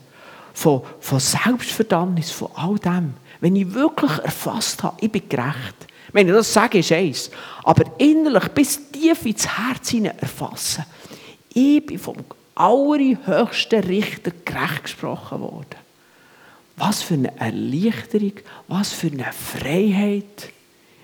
von, 0.54 0.82
von 1.00 1.20
Selbstverdammnis, 1.20 2.30
von 2.30 2.48
all 2.54 2.78
dem? 2.78 3.14
Wenn 3.40 3.56
ich 3.56 3.72
wirklich 3.72 4.12
erfasst 4.18 4.82
habe, 4.82 4.96
ich 5.00 5.10
bin 5.10 5.28
gerecht. 5.28 5.74
Wenn 6.12 6.28
ich 6.28 6.34
das 6.34 6.52
sage, 6.52 6.78
ist 6.78 6.92
eins. 6.92 7.30
Aber 7.64 7.84
innerlich 7.98 8.48
bis 8.48 8.90
tief 8.90 9.24
ins 9.24 9.46
Herz 9.46 9.90
hinein 9.90 10.18
erfassen. 10.18 10.84
Ich 11.52 11.84
bin 11.84 11.98
vom 11.98 12.16
allerhöchsten 12.54 13.84
Richter 13.84 14.32
gerecht 14.44 14.84
gesprochen 14.84 15.40
worden. 15.40 15.79
Was 16.80 17.02
für 17.02 17.14
eine 17.14 17.38
Erleichterung, 17.38 18.32
was 18.66 18.94
für 18.94 19.08
eine 19.08 19.26
Freiheit. 19.32 20.48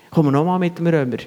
Kommen 0.09 0.29
wir 0.29 0.31
nochmal 0.31 0.57
mit 0.57 0.79
dem 0.79 0.87
Römer. 0.87 1.17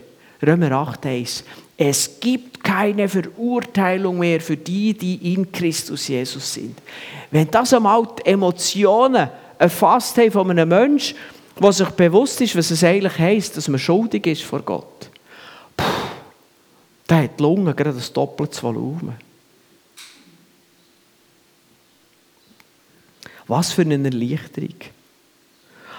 Römer 0.45 0.71
8,1. 0.73 1.45
Es 1.77 2.19
gibt 2.19 2.65
keine 2.65 3.09
Verurteilung 3.09 4.19
mehr 4.19 4.41
für 4.41 4.57
die, 4.57 4.93
die 4.93 5.35
in 5.35 5.53
Christus 5.53 6.09
Jesus 6.09 6.55
sind. 6.55 6.77
Wenn 7.31 7.49
das 7.49 7.73
einmal 7.73 8.07
die 8.19 8.29
Emotionen 8.29 9.31
erfasst 9.57 10.19
haben 10.19 10.33
von 10.33 10.51
einem 10.51 10.69
Menschen, 10.69 11.17
der 11.63 11.73
sich 11.73 11.91
bewusst 11.91 12.41
ist, 12.41 12.57
was 12.57 12.73
es 12.73 12.83
eigentlich 12.83 13.19
heisst, 13.19 13.57
dass 13.57 13.69
man 13.69 13.79
schuldig 13.79 14.27
ist 14.27 14.43
vor 14.43 14.63
Gott, 14.63 15.11
puh, 15.77 15.85
der 17.09 17.23
hat 17.23 17.39
die 17.39 17.43
Lunge 17.45 17.73
gerade 17.73 17.95
das 17.95 18.13
doppelte 18.13 18.61
Volumen. 18.65 19.30
Was 23.51 23.73
für 23.73 23.83
eine 23.83 23.97
Erleichterung. 24.05 24.77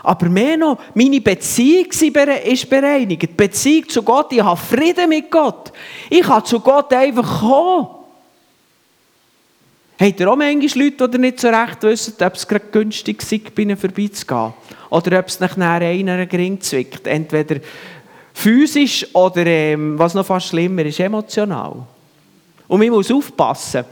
Aber 0.04 0.30
mehr 0.30 0.56
noch, 0.56 0.80
meine 0.96 1.20
Beziehung 1.20 1.88
ist 1.88 2.70
bereinigt. 2.70 3.24
Die 3.24 3.28
Beziehung 3.28 3.90
zu 3.90 4.02
Gott, 4.04 4.32
ich 4.32 4.42
habe 4.42 4.56
Frieden 4.56 5.10
mit 5.10 5.30
Gott. 5.30 5.74
Ich 6.10 6.22
kann 6.22 6.46
zu 6.46 6.62
Gott 6.62 6.94
einfach 6.94 7.42
kommen. 7.42 7.88
Habt 10.00 10.20
ihr 10.20 10.32
auch 10.32 10.38
manchmal 10.38 10.86
Leute, 10.86 11.10
die 11.10 11.18
nicht 11.18 11.42
so 11.42 11.50
recht 11.50 11.84
wissen, 11.84 12.14
ob 12.22 12.36
es 12.36 12.48
gerade 12.48 12.66
günstig 12.72 13.22
ist, 13.22 13.54
bei 13.54 13.64
ihnen 13.64 13.76
vorbeizugehen? 13.76 14.54
Oder 14.90 15.20
ob 15.20 15.28
es 15.28 15.40
nach 15.42 15.58
einer 15.58 16.26
gering 16.26 16.60
zwickt? 16.62 17.06
Entweder 17.06 17.58
physisch 18.34 19.06
oder, 19.14 19.46
ähm, 19.46 20.00
was 20.00 20.14
noch 20.14 20.26
fast 20.26 20.48
schlimmer 20.48 20.86
ist, 20.86 21.02
emotional. 21.02 21.86
Und 22.70 22.80
man 22.80 22.90
muss 22.90 23.12
aufpassen. 23.12 23.84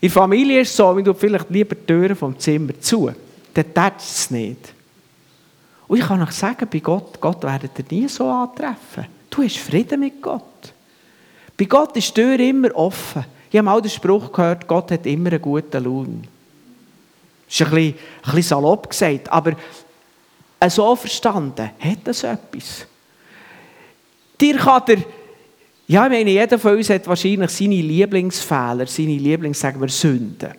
In 0.00 0.08
der 0.08 0.10
Familie 0.10 0.60
ist 0.60 0.70
es 0.70 0.76
so, 0.76 0.92
man 0.92 1.04
tut 1.04 1.18
vielleicht 1.18 1.50
lieber 1.50 1.74
die 1.74 1.86
Türen 1.86 2.14
vom 2.14 2.38
Zimmer 2.38 2.78
zu. 2.80 3.10
Dann 3.52 3.74
tätscht 3.74 4.10
es 4.10 4.30
nicht. 4.30 4.72
Und 5.88 5.98
ich 5.98 6.06
kann 6.06 6.22
euch 6.22 6.30
sagen, 6.30 6.68
bei 6.70 6.78
Gott, 6.78 7.20
Gott 7.20 7.42
werdet 7.42 7.72
ihr 7.78 7.84
nie 7.90 8.08
so 8.08 8.28
antreffen. 8.28 9.06
Du 9.30 9.42
hast 9.42 9.58
Frieden 9.58 10.00
mit 10.00 10.22
Gott. 10.22 10.42
Bei 11.56 11.64
Gott 11.64 11.96
ist 11.96 12.16
die 12.16 12.22
Tür 12.22 12.38
immer 12.38 12.74
offen. 12.76 13.24
Ich 13.50 13.56
habe 13.56 13.64
mal 13.64 13.82
den 13.82 13.90
Spruch 13.90 14.30
gehört, 14.30 14.68
Gott 14.68 14.90
hat 14.92 15.06
immer 15.06 15.30
einen 15.30 15.42
guten 15.42 15.82
Lohn. 15.82 16.28
Das 17.46 17.60
ist 17.60 17.66
ein 17.66 17.70
bisschen, 17.70 17.94
ein 17.94 18.22
bisschen 18.22 18.42
salopp 18.42 18.90
gesagt, 18.90 19.32
aber 19.32 19.52
so 20.68 20.94
verstanden 20.94 21.70
hat 21.80 21.98
das 22.04 22.22
etwas. 22.22 22.86
Dir 24.40 24.56
kann 24.58 24.82
der, 24.86 24.98
ja, 25.88 26.04
ich 26.04 26.10
meine, 26.10 26.30
jeder 26.30 26.58
von 26.58 26.76
uns 26.76 26.90
hat 26.90 27.06
wahrscheinlich 27.06 27.50
seine 27.50 27.80
Lieblingsfehler, 27.80 28.86
seine 28.86 29.16
Lieblings, 29.16 29.58
sagen 29.58 29.80
wir, 29.80 29.88
Sünden. 29.88 30.52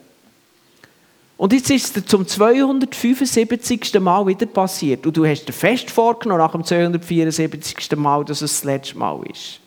Und 1.38 1.54
jetzt 1.54 1.70
ist 1.70 1.96
es 1.96 2.06
zum 2.06 2.28
275. 2.28 4.00
Mal 4.00 4.26
wieder 4.26 4.48
passiert. 4.48 5.06
Und 5.06 5.16
du 5.16 5.26
hast 5.26 5.46
dir 5.46 5.54
fest 5.54 5.92
vorgenommen, 5.92 6.42
nach 6.42 6.52
dem 6.52 6.66
274. 6.66 7.96
Mal, 7.96 8.26
dass 8.26 8.42
es 8.42 8.56
das 8.56 8.64
letzte 8.64 8.98
Mal 8.98 9.22
ist. 9.32 9.60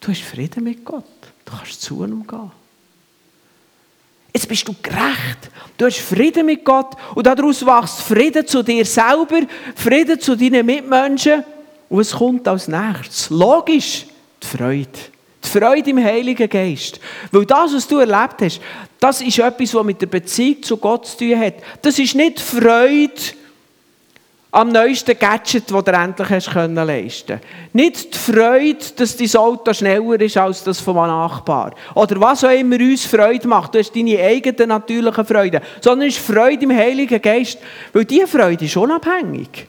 Du 0.00 0.08
hast 0.08 0.22
Frieden 0.22 0.62
mit 0.62 0.84
Gott. 0.84 1.04
Du 1.44 1.52
kannst 1.52 1.82
zu 1.82 2.04
ihm 2.04 2.24
gehen. 2.26 2.52
Jetzt 4.32 4.48
bist 4.48 4.68
du 4.68 4.74
gerecht. 4.80 5.50
Du 5.76 5.86
hast 5.86 5.98
Frieden 5.98 6.46
mit 6.46 6.64
Gott. 6.64 6.94
Und 7.16 7.26
daraus 7.26 7.66
wächst 7.66 8.00
Frieden 8.02 8.46
zu 8.46 8.62
dir 8.62 8.84
selber, 8.86 9.40
Frieden 9.74 10.20
zu 10.20 10.36
deinen 10.36 10.64
Mitmenschen. 10.64 11.42
Und 11.88 12.00
es 12.00 12.12
kommt 12.12 12.46
als 12.46 12.68
nächstes. 12.68 13.28
Logisch, 13.28 14.06
die 14.46 14.56
Freude. 14.56 14.88
Die 15.44 15.48
Freude 15.48 15.90
im 15.90 16.02
Heiligen 16.02 16.48
Geist. 16.48 17.00
Weil 17.30 17.46
das, 17.46 17.74
was 17.74 17.88
du 17.88 17.98
erlebt 17.98 18.40
hast, 18.40 18.60
das 18.98 19.20
ist 19.20 19.38
etwas, 19.38 19.74
was 19.74 19.84
mit 19.84 20.00
der 20.00 20.06
Beziehung 20.06 20.62
zu 20.62 20.76
Gott 20.76 21.06
zu 21.06 21.18
tun 21.18 21.38
hat. 21.38 21.54
Das 21.82 21.98
ist 21.98 22.14
nicht 22.14 22.40
Freude 22.40 23.12
am 24.56 24.70
neuesten 24.70 25.18
Gadget, 25.18 25.70
das 25.70 25.84
du 25.84 25.92
endlich 25.92 26.30
hast 26.30 26.50
können 26.50 26.74
leisten 26.74 27.40
Nicht 27.74 28.14
die 28.14 28.18
Freude, 28.18 28.78
dass 28.96 29.16
dein 29.16 29.36
Auto 29.36 29.74
schneller 29.74 30.20
ist 30.20 30.36
als 30.38 30.64
das 30.64 30.80
von 30.80 30.96
einem 30.96 31.08
Nachbar. 31.08 31.74
Oder 31.94 32.18
was 32.20 32.42
auch 32.42 32.50
immer 32.50 32.76
uns 32.76 33.04
Freude 33.04 33.46
macht. 33.46 33.74
Du 33.74 33.78
hast 33.78 33.94
deine 33.94 34.18
eigenen 34.18 34.70
natürlichen 34.70 35.26
Freude. 35.26 35.60
Sondern 35.80 36.08
es 36.08 36.16
ist 36.16 36.26
Freude 36.26 36.64
im 36.64 36.74
Heiligen 36.74 37.20
Geist. 37.20 37.58
Weil 37.92 38.06
diese 38.06 38.26
Freude 38.26 38.64
ist 38.64 38.76
unabhängig. 38.76 39.66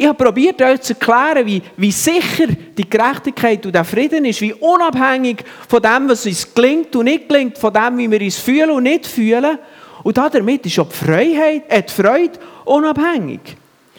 Ich 0.00 0.06
habe 0.06 0.24
probiert, 0.24 0.62
euch 0.62 0.80
zu 0.80 0.92
erklären, 0.92 1.44
wie, 1.44 1.60
wie 1.76 1.90
sicher 1.90 2.46
die 2.46 2.88
Gerechtigkeit 2.88 3.66
und 3.66 3.74
der 3.74 3.84
Frieden 3.84 4.24
ist, 4.26 4.40
wie 4.40 4.52
unabhängig 4.52 5.38
von 5.68 5.82
dem, 5.82 6.08
was 6.08 6.24
uns 6.24 6.54
gelingt 6.54 6.94
und 6.94 7.06
nicht 7.06 7.28
gelingt, 7.28 7.58
von 7.58 7.72
dem, 7.72 7.98
wie 7.98 8.08
wir 8.08 8.20
uns 8.20 8.38
fühlen 8.38 8.70
und 8.70 8.84
nicht 8.84 9.08
fühlen. 9.08 9.58
Und 10.04 10.16
damit 10.16 10.64
ist 10.66 10.78
auch 10.78 10.88
die, 10.88 10.94
Freiheit, 10.94 11.64
äh, 11.68 11.82
die 11.82 11.92
Freude 11.92 12.38
unabhängig. 12.64 13.40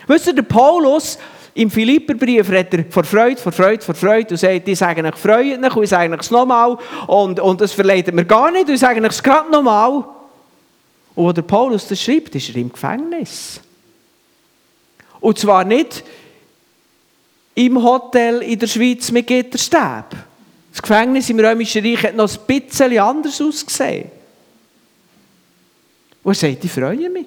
Wisst 0.07 0.27
ihr, 0.27 0.33
der 0.33 0.43
Paulus 0.43 1.19
im 1.53 1.69
Philipperbrief 1.69 2.49
redet 2.49 2.73
er 2.73 2.85
vor 2.89 3.03
Freude, 3.03 3.41
vor 3.41 3.51
Freude, 3.51 3.83
vor 3.83 3.93
Freude 3.93 4.29
und 4.29 4.37
sagt, 4.37 4.69
ich 4.69 4.79
sage 4.79 5.03
euch, 5.03 5.15
freut 5.15 5.61
euch 5.61 5.75
und 5.75 5.83
ich 5.83 5.89
sage 5.89 6.17
es 6.17 6.31
nochmal 6.31 6.77
und, 7.07 7.41
und 7.41 7.59
das 7.59 7.73
verleidet 7.73 8.15
mir 8.15 8.23
gar 8.23 8.51
nicht 8.51 8.69
und 8.69 8.75
ich 8.75 8.79
sage 8.79 9.05
es 9.05 9.21
gerade 9.21 9.51
nochmal. 9.51 9.97
Und 11.13 11.25
wo 11.25 11.33
der 11.33 11.41
Paulus 11.41 11.89
das 11.89 12.01
schreibt, 12.01 12.33
ist 12.35 12.47
er 12.49 12.55
im 12.55 12.71
Gefängnis. 12.71 13.59
Und 15.19 15.37
zwar 15.37 15.63
nicht 15.63 16.03
im 17.55 17.83
Hotel 17.83 18.41
in 18.41 18.59
der 18.59 18.67
Schweiz 18.67 19.11
mit 19.11 19.27
Gitterstäben. 19.27 20.23
Das 20.71 20.81
Gefängnis 20.81 21.29
im 21.29 21.39
Römischen 21.39 21.85
Reich 21.85 22.03
hat 22.03 22.15
noch 22.15 22.29
ein 22.29 22.39
bisschen 22.45 22.97
anders 22.99 23.41
ausgesehen. 23.41 24.09
Und 26.23 26.31
er 26.31 26.49
sagt, 26.49 26.63
ich 26.63 26.71
freue 26.71 27.09
mich. 27.09 27.25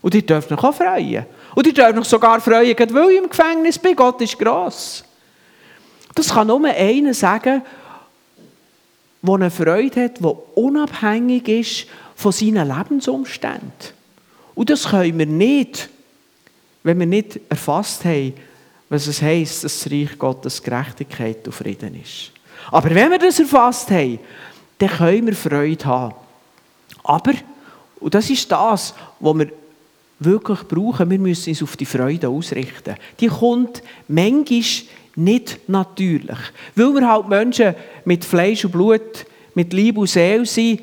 Und 0.00 0.14
ihr 0.14 0.22
dürft 0.22 0.50
euch 0.50 0.62
auch 0.62 0.74
freuen. 0.74 1.26
Und 1.54 1.66
ihr 1.66 1.74
dürft 1.74 1.98
euch 1.98 2.04
sogar 2.04 2.40
freuen, 2.40 2.76
weil 2.78 3.10
ich 3.10 3.18
im 3.18 3.28
Gefängnis 3.28 3.78
bin. 3.78 3.96
Gott 3.96 4.20
ist 4.22 4.38
gross. 4.38 5.04
Das 6.14 6.28
kann 6.28 6.46
nur 6.46 6.64
einer 6.64 7.12
sagen, 7.12 7.62
der 9.22 9.34
eine 9.34 9.50
Freude 9.50 10.04
hat, 10.04 10.18
die 10.18 10.34
unabhängig 10.54 11.48
ist 11.48 11.86
von 12.14 12.32
seinen 12.32 12.68
Lebensumständen. 12.68 13.70
Und 14.54 14.70
das 14.70 14.88
können 14.88 15.18
wir 15.18 15.26
nicht 15.26 15.88
wenn 16.82 16.98
wir 16.98 17.06
nicht 17.06 17.40
erfasst 17.48 18.04
haben, 18.04 18.34
was 18.88 19.06
es 19.06 19.22
heisst, 19.22 19.64
dass 19.64 19.82
das 19.82 19.92
Reich 19.92 20.18
Gottes 20.18 20.62
Gerechtigkeit 20.62 21.46
und 21.46 21.52
Frieden 21.52 22.00
ist. 22.00 22.32
Aber 22.70 22.90
wenn 22.94 23.10
wir 23.10 23.18
das 23.18 23.38
erfasst 23.38 23.90
haben, 23.90 24.18
dann 24.78 24.88
können 24.88 25.26
wir 25.26 25.36
Freude 25.36 25.84
haben. 25.84 26.14
Aber, 27.04 27.32
und 28.00 28.14
das 28.14 28.28
ist 28.30 28.50
das, 28.50 28.94
was 29.18 29.38
wir 29.38 29.48
wirklich 30.18 30.60
brauchen, 30.68 31.10
wir 31.10 31.18
müssen 31.18 31.50
uns 31.50 31.62
auf 31.62 31.76
die 31.76 31.86
Freude 31.86 32.28
ausrichten. 32.28 32.96
Die 33.18 33.28
kommt 33.28 33.82
manchmal 34.08 34.62
nicht 35.16 35.68
natürlich. 35.68 36.38
Weil 36.74 36.94
wir 36.94 37.08
halt 37.08 37.28
Menschen 37.28 37.74
mit 38.04 38.24
Fleisch 38.24 38.64
und 38.64 38.72
Blut, 38.72 39.26
mit 39.54 39.72
Liebe 39.72 40.00
und 40.00 40.08
Seele 40.08 40.46
sind, 40.46 40.82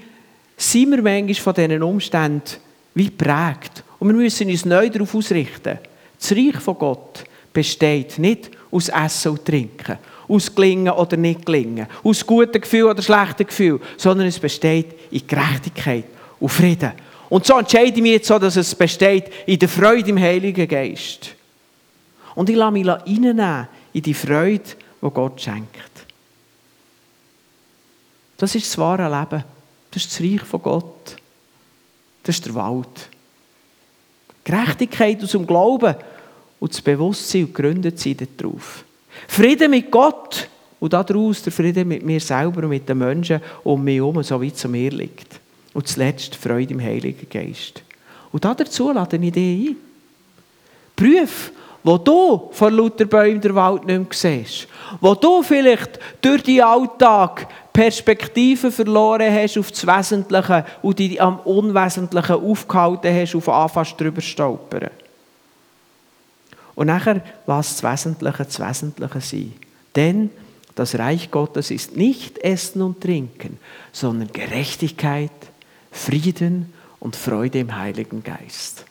sind 0.55 0.91
wir 0.91 1.01
manchmal 1.01 1.35
von 1.35 1.53
diesen 1.53 1.83
Umständen 1.83 2.57
wie 2.93 3.09
prägt. 3.09 3.83
Und 3.99 4.07
wir 4.09 4.15
müssen 4.15 4.49
uns 4.49 4.65
neu 4.65 4.89
darauf 4.89 5.13
ausrichten. 5.15 5.79
Das 6.19 6.31
Reich 6.31 6.57
von 6.57 6.77
Gott 6.77 7.23
besteht 7.51 8.19
nicht 8.19 8.51
aus 8.71 8.89
Essen 8.89 9.31
und 9.31 9.45
Trinken, 9.45 9.97
aus 10.27 10.53
Gelingen 10.53 10.93
oder 10.93 11.17
nicht 11.17 11.45
Gelingen, 11.45 11.87
aus 12.03 12.25
guten 12.25 12.61
Gefühlen 12.61 12.89
oder 12.89 13.01
schlechten 13.01 13.47
Gefühlen, 13.47 13.81
sondern 13.97 14.27
es 14.27 14.39
besteht 14.39 14.87
in 15.11 15.25
Gerechtigkeit 15.25 16.05
und 16.39 16.49
Frieden. 16.49 16.91
Und 17.29 17.45
so 17.45 17.57
entscheide 17.57 17.95
ich 17.95 18.01
mich 18.01 18.11
jetzt 18.13 18.27
so, 18.27 18.39
dass 18.39 18.55
es 18.55 18.73
besteht 18.73 19.31
in 19.45 19.59
der 19.59 19.69
Freude 19.69 20.09
im 20.09 20.19
Heiligen 20.19 20.67
Geist. 20.67 21.35
Und 22.35 22.49
ich 22.49 22.55
lasse 22.55 22.71
mich 22.71 22.87
reinnehmen 22.87 23.67
in 23.93 24.01
die 24.01 24.13
Freude, 24.13 24.63
die 25.01 25.09
Gott 25.09 25.41
schenkt. 25.41 26.05
Das 28.37 28.53
ist 28.53 28.67
das 28.67 28.77
wahre 28.77 29.03
Leben. 29.03 29.43
Das 29.89 30.03
ist 30.03 30.11
das 30.11 30.21
Reich 30.21 30.41
von 30.41 30.61
Gott. 30.61 31.15
Das 32.23 32.35
ist 32.35 32.45
der 32.45 32.53
Wald. 32.53 33.09
Gerechtigkeit 34.47 35.21
aus 35.21 35.31
dem 35.31 35.45
Glauben 35.45 35.93
und 36.61 36.73
das 36.73 36.81
Bewusstsein 36.81 37.43
und 37.43 37.53
gegründet 37.53 37.99
sein 37.99 38.15
darauf. 38.37 38.85
Frieden 39.27 39.71
mit 39.71 39.91
Gott 39.91 40.47
und 40.79 40.93
daraus 40.93 41.43
der 41.43 41.51
Frieden 41.51 41.89
mit 41.89 42.05
mir 42.05 42.21
selber 42.21 42.63
und 42.63 42.69
mit 42.69 42.87
den 42.87 42.97
Menschen 42.97 43.41
um 43.65 43.83
mich 43.83 43.97
herum, 43.97 44.23
so 44.23 44.39
wie 44.39 44.47
es 44.47 44.55
zu 44.55 44.69
mir 44.69 44.89
liegt. 44.89 45.41
Und 45.73 45.85
zuletzt 45.85 46.35
Freude 46.35 46.73
im 46.73 46.81
Heiligen 46.81 47.27
Geist. 47.29 47.83
Und 48.31 48.45
dazu 48.45 48.91
lade 48.93 49.17
ich 49.17 49.31
dich 49.33 49.69
ein. 49.69 49.75
Prüf, 50.95 51.51
wo 51.83 51.97
du 51.97 52.49
vor 52.51 52.71
lauter 52.71 53.05
Bäumen 53.05 53.41
der 53.41 53.53
Wald 53.53 53.85
nicht 53.85 53.97
mehr 53.97 54.07
siehst. 54.11 54.67
Wo 55.01 55.13
du 55.13 55.43
vielleicht 55.43 55.99
durch 56.21 56.43
deinen 56.43 56.61
Alltag 56.61 57.47
Perspektive 57.77 58.71
verloren 58.71 59.31
hast 59.31 59.55
auf 59.55 59.69
das 59.69 59.85
Wesentliche 59.85 60.65
und 60.81 60.97
dich 60.97 61.21
am 61.21 61.37
Unwesentlichen 61.41 62.43
aufgehalten 62.43 63.13
hast, 63.13 63.35
auf 63.35 63.47
anfasst 63.47 64.01
drüber 64.01 64.19
stolpern. 64.19 64.89
Und 66.73 66.87
nachher 66.87 67.21
lass 67.45 67.77
das 67.77 67.83
Wesentliche 67.83 68.45
das 68.45 68.59
Wesentliche 68.59 69.21
sein. 69.21 69.53
Denn 69.95 70.31
das 70.73 70.97
Reich 70.97 71.29
Gottes 71.29 71.69
ist 71.69 71.95
nicht 71.95 72.39
Essen 72.39 72.81
und 72.81 72.99
Trinken, 72.99 73.59
sondern 73.91 74.31
Gerechtigkeit, 74.33 75.29
Frieden 75.91 76.73
und 76.99 77.15
Freude 77.15 77.59
im 77.59 77.77
Heiligen 77.77 78.23
Geist. 78.23 78.85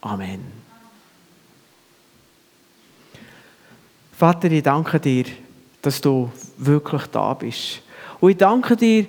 Amen. 0.00 0.40
Vater, 4.16 4.50
ich 4.50 4.62
danke 4.62 4.98
dir, 4.98 5.26
dass 5.82 6.00
du 6.00 6.32
wirklich 6.56 7.04
da 7.08 7.34
bist. 7.34 7.82
Und 8.22 8.30
ich 8.30 8.36
danke 8.36 8.76
dir, 8.76 9.06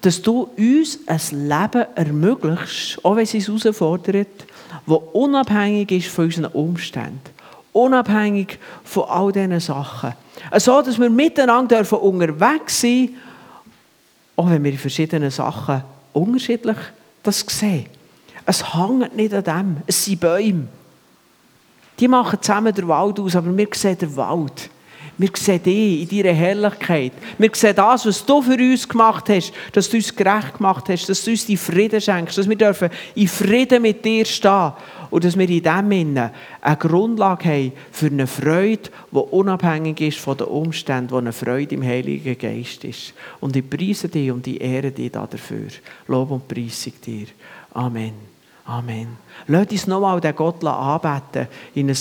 dass 0.00 0.22
du 0.22 0.48
uns 0.56 0.98
ein 1.06 1.48
Leben 1.48 1.84
ermöglicht, 1.94 2.98
auch 3.02 3.14
wenn 3.14 3.24
es 3.24 3.46
uns 3.46 3.62
herausfordert, 3.64 4.46
das 4.86 4.98
unabhängig 5.12 5.92
ist 5.92 6.08
von 6.08 6.24
unseren 6.24 6.46
Umständen. 6.46 7.20
Unabhängig 7.74 8.58
von 8.82 9.04
all 9.04 9.32
diesen 9.32 9.60
Sachen. 9.60 10.14
So, 10.56 10.80
dass 10.80 10.98
wir 10.98 11.10
miteinander 11.10 11.80
unterwegs 11.92 12.80
sein 12.80 13.08
dürfen, 13.08 13.16
auch 14.36 14.48
wenn 14.48 14.64
wir 14.64 14.72
in 14.72 14.78
verschiedenen 14.78 15.30
Sachen 15.30 15.82
unterschiedlich 16.14 16.78
das 17.22 17.40
sehen. 17.40 17.84
Es 18.46 18.74
hängt 18.74 19.14
nicht 19.14 19.34
an 19.34 19.44
dem, 19.44 19.76
es 19.86 20.06
sind 20.06 20.20
Bäume. 20.20 20.68
Die 22.00 22.08
machen 22.08 22.40
zusammen 22.40 22.74
den 22.74 22.88
Wald 22.88 23.20
aus, 23.20 23.36
aber 23.36 23.54
wir 23.54 23.68
sehen 23.74 23.98
den 23.98 24.16
Wald. 24.16 24.70
Wir 25.16 25.30
sehen 25.34 25.62
dich 25.62 26.10
in 26.12 26.22
deiner 26.22 26.34
Herrlichkeit. 26.34 27.12
Wir 27.38 27.50
sehen 27.52 27.76
das, 27.76 28.04
was 28.04 28.26
du 28.26 28.42
für 28.42 28.56
uns 28.56 28.88
gemacht 28.88 29.28
hast, 29.28 29.52
dass 29.72 29.88
du 29.88 29.96
uns 29.96 30.14
gerecht 30.14 30.56
gemacht 30.56 30.88
hast, 30.88 31.08
dass 31.08 31.24
du 31.24 31.30
uns 31.30 31.46
die 31.46 31.56
Frieden 31.56 32.00
schenkst, 32.00 32.36
dass 32.36 32.48
wir 32.48 32.56
dürfen 32.56 32.90
in 33.14 33.28
Frieden 33.28 33.82
mit 33.82 34.04
dir 34.04 34.24
stehen 34.24 34.72
und 35.10 35.22
dass 35.22 35.38
wir 35.38 35.48
in 35.48 35.62
dem 35.62 35.90
Sinne 35.90 36.32
eine 36.60 36.76
Grundlage 36.76 37.48
haben 37.48 37.72
für 37.92 38.06
eine 38.06 38.26
Freude, 38.26 38.90
die 39.12 39.16
unabhängig 39.16 40.00
ist 40.00 40.18
von 40.18 40.36
den 40.36 40.48
Umständen, 40.48 41.08
die 41.08 41.14
eine 41.14 41.32
Freude 41.32 41.76
im 41.76 41.84
Heiligen 41.84 42.36
Geist 42.36 42.82
ist. 42.82 43.14
Und 43.40 43.54
ich 43.54 43.70
preise 43.70 44.08
dich 44.08 44.32
und 44.32 44.44
ich 44.48 44.60
ehre 44.60 44.90
dich 44.90 45.12
dafür. 45.12 45.68
Lob 46.08 46.32
und 46.32 46.48
Preisung 46.48 46.94
dir. 47.06 47.26
Amen. 47.72 48.34
Amen. 48.66 49.18
Lass 49.46 49.68
uns 49.70 49.86
nochmal 49.86 50.20
den 50.20 50.34
Gott 50.34 50.64
anbeten 50.64 51.48
in 51.74 51.90
ein 51.90 51.94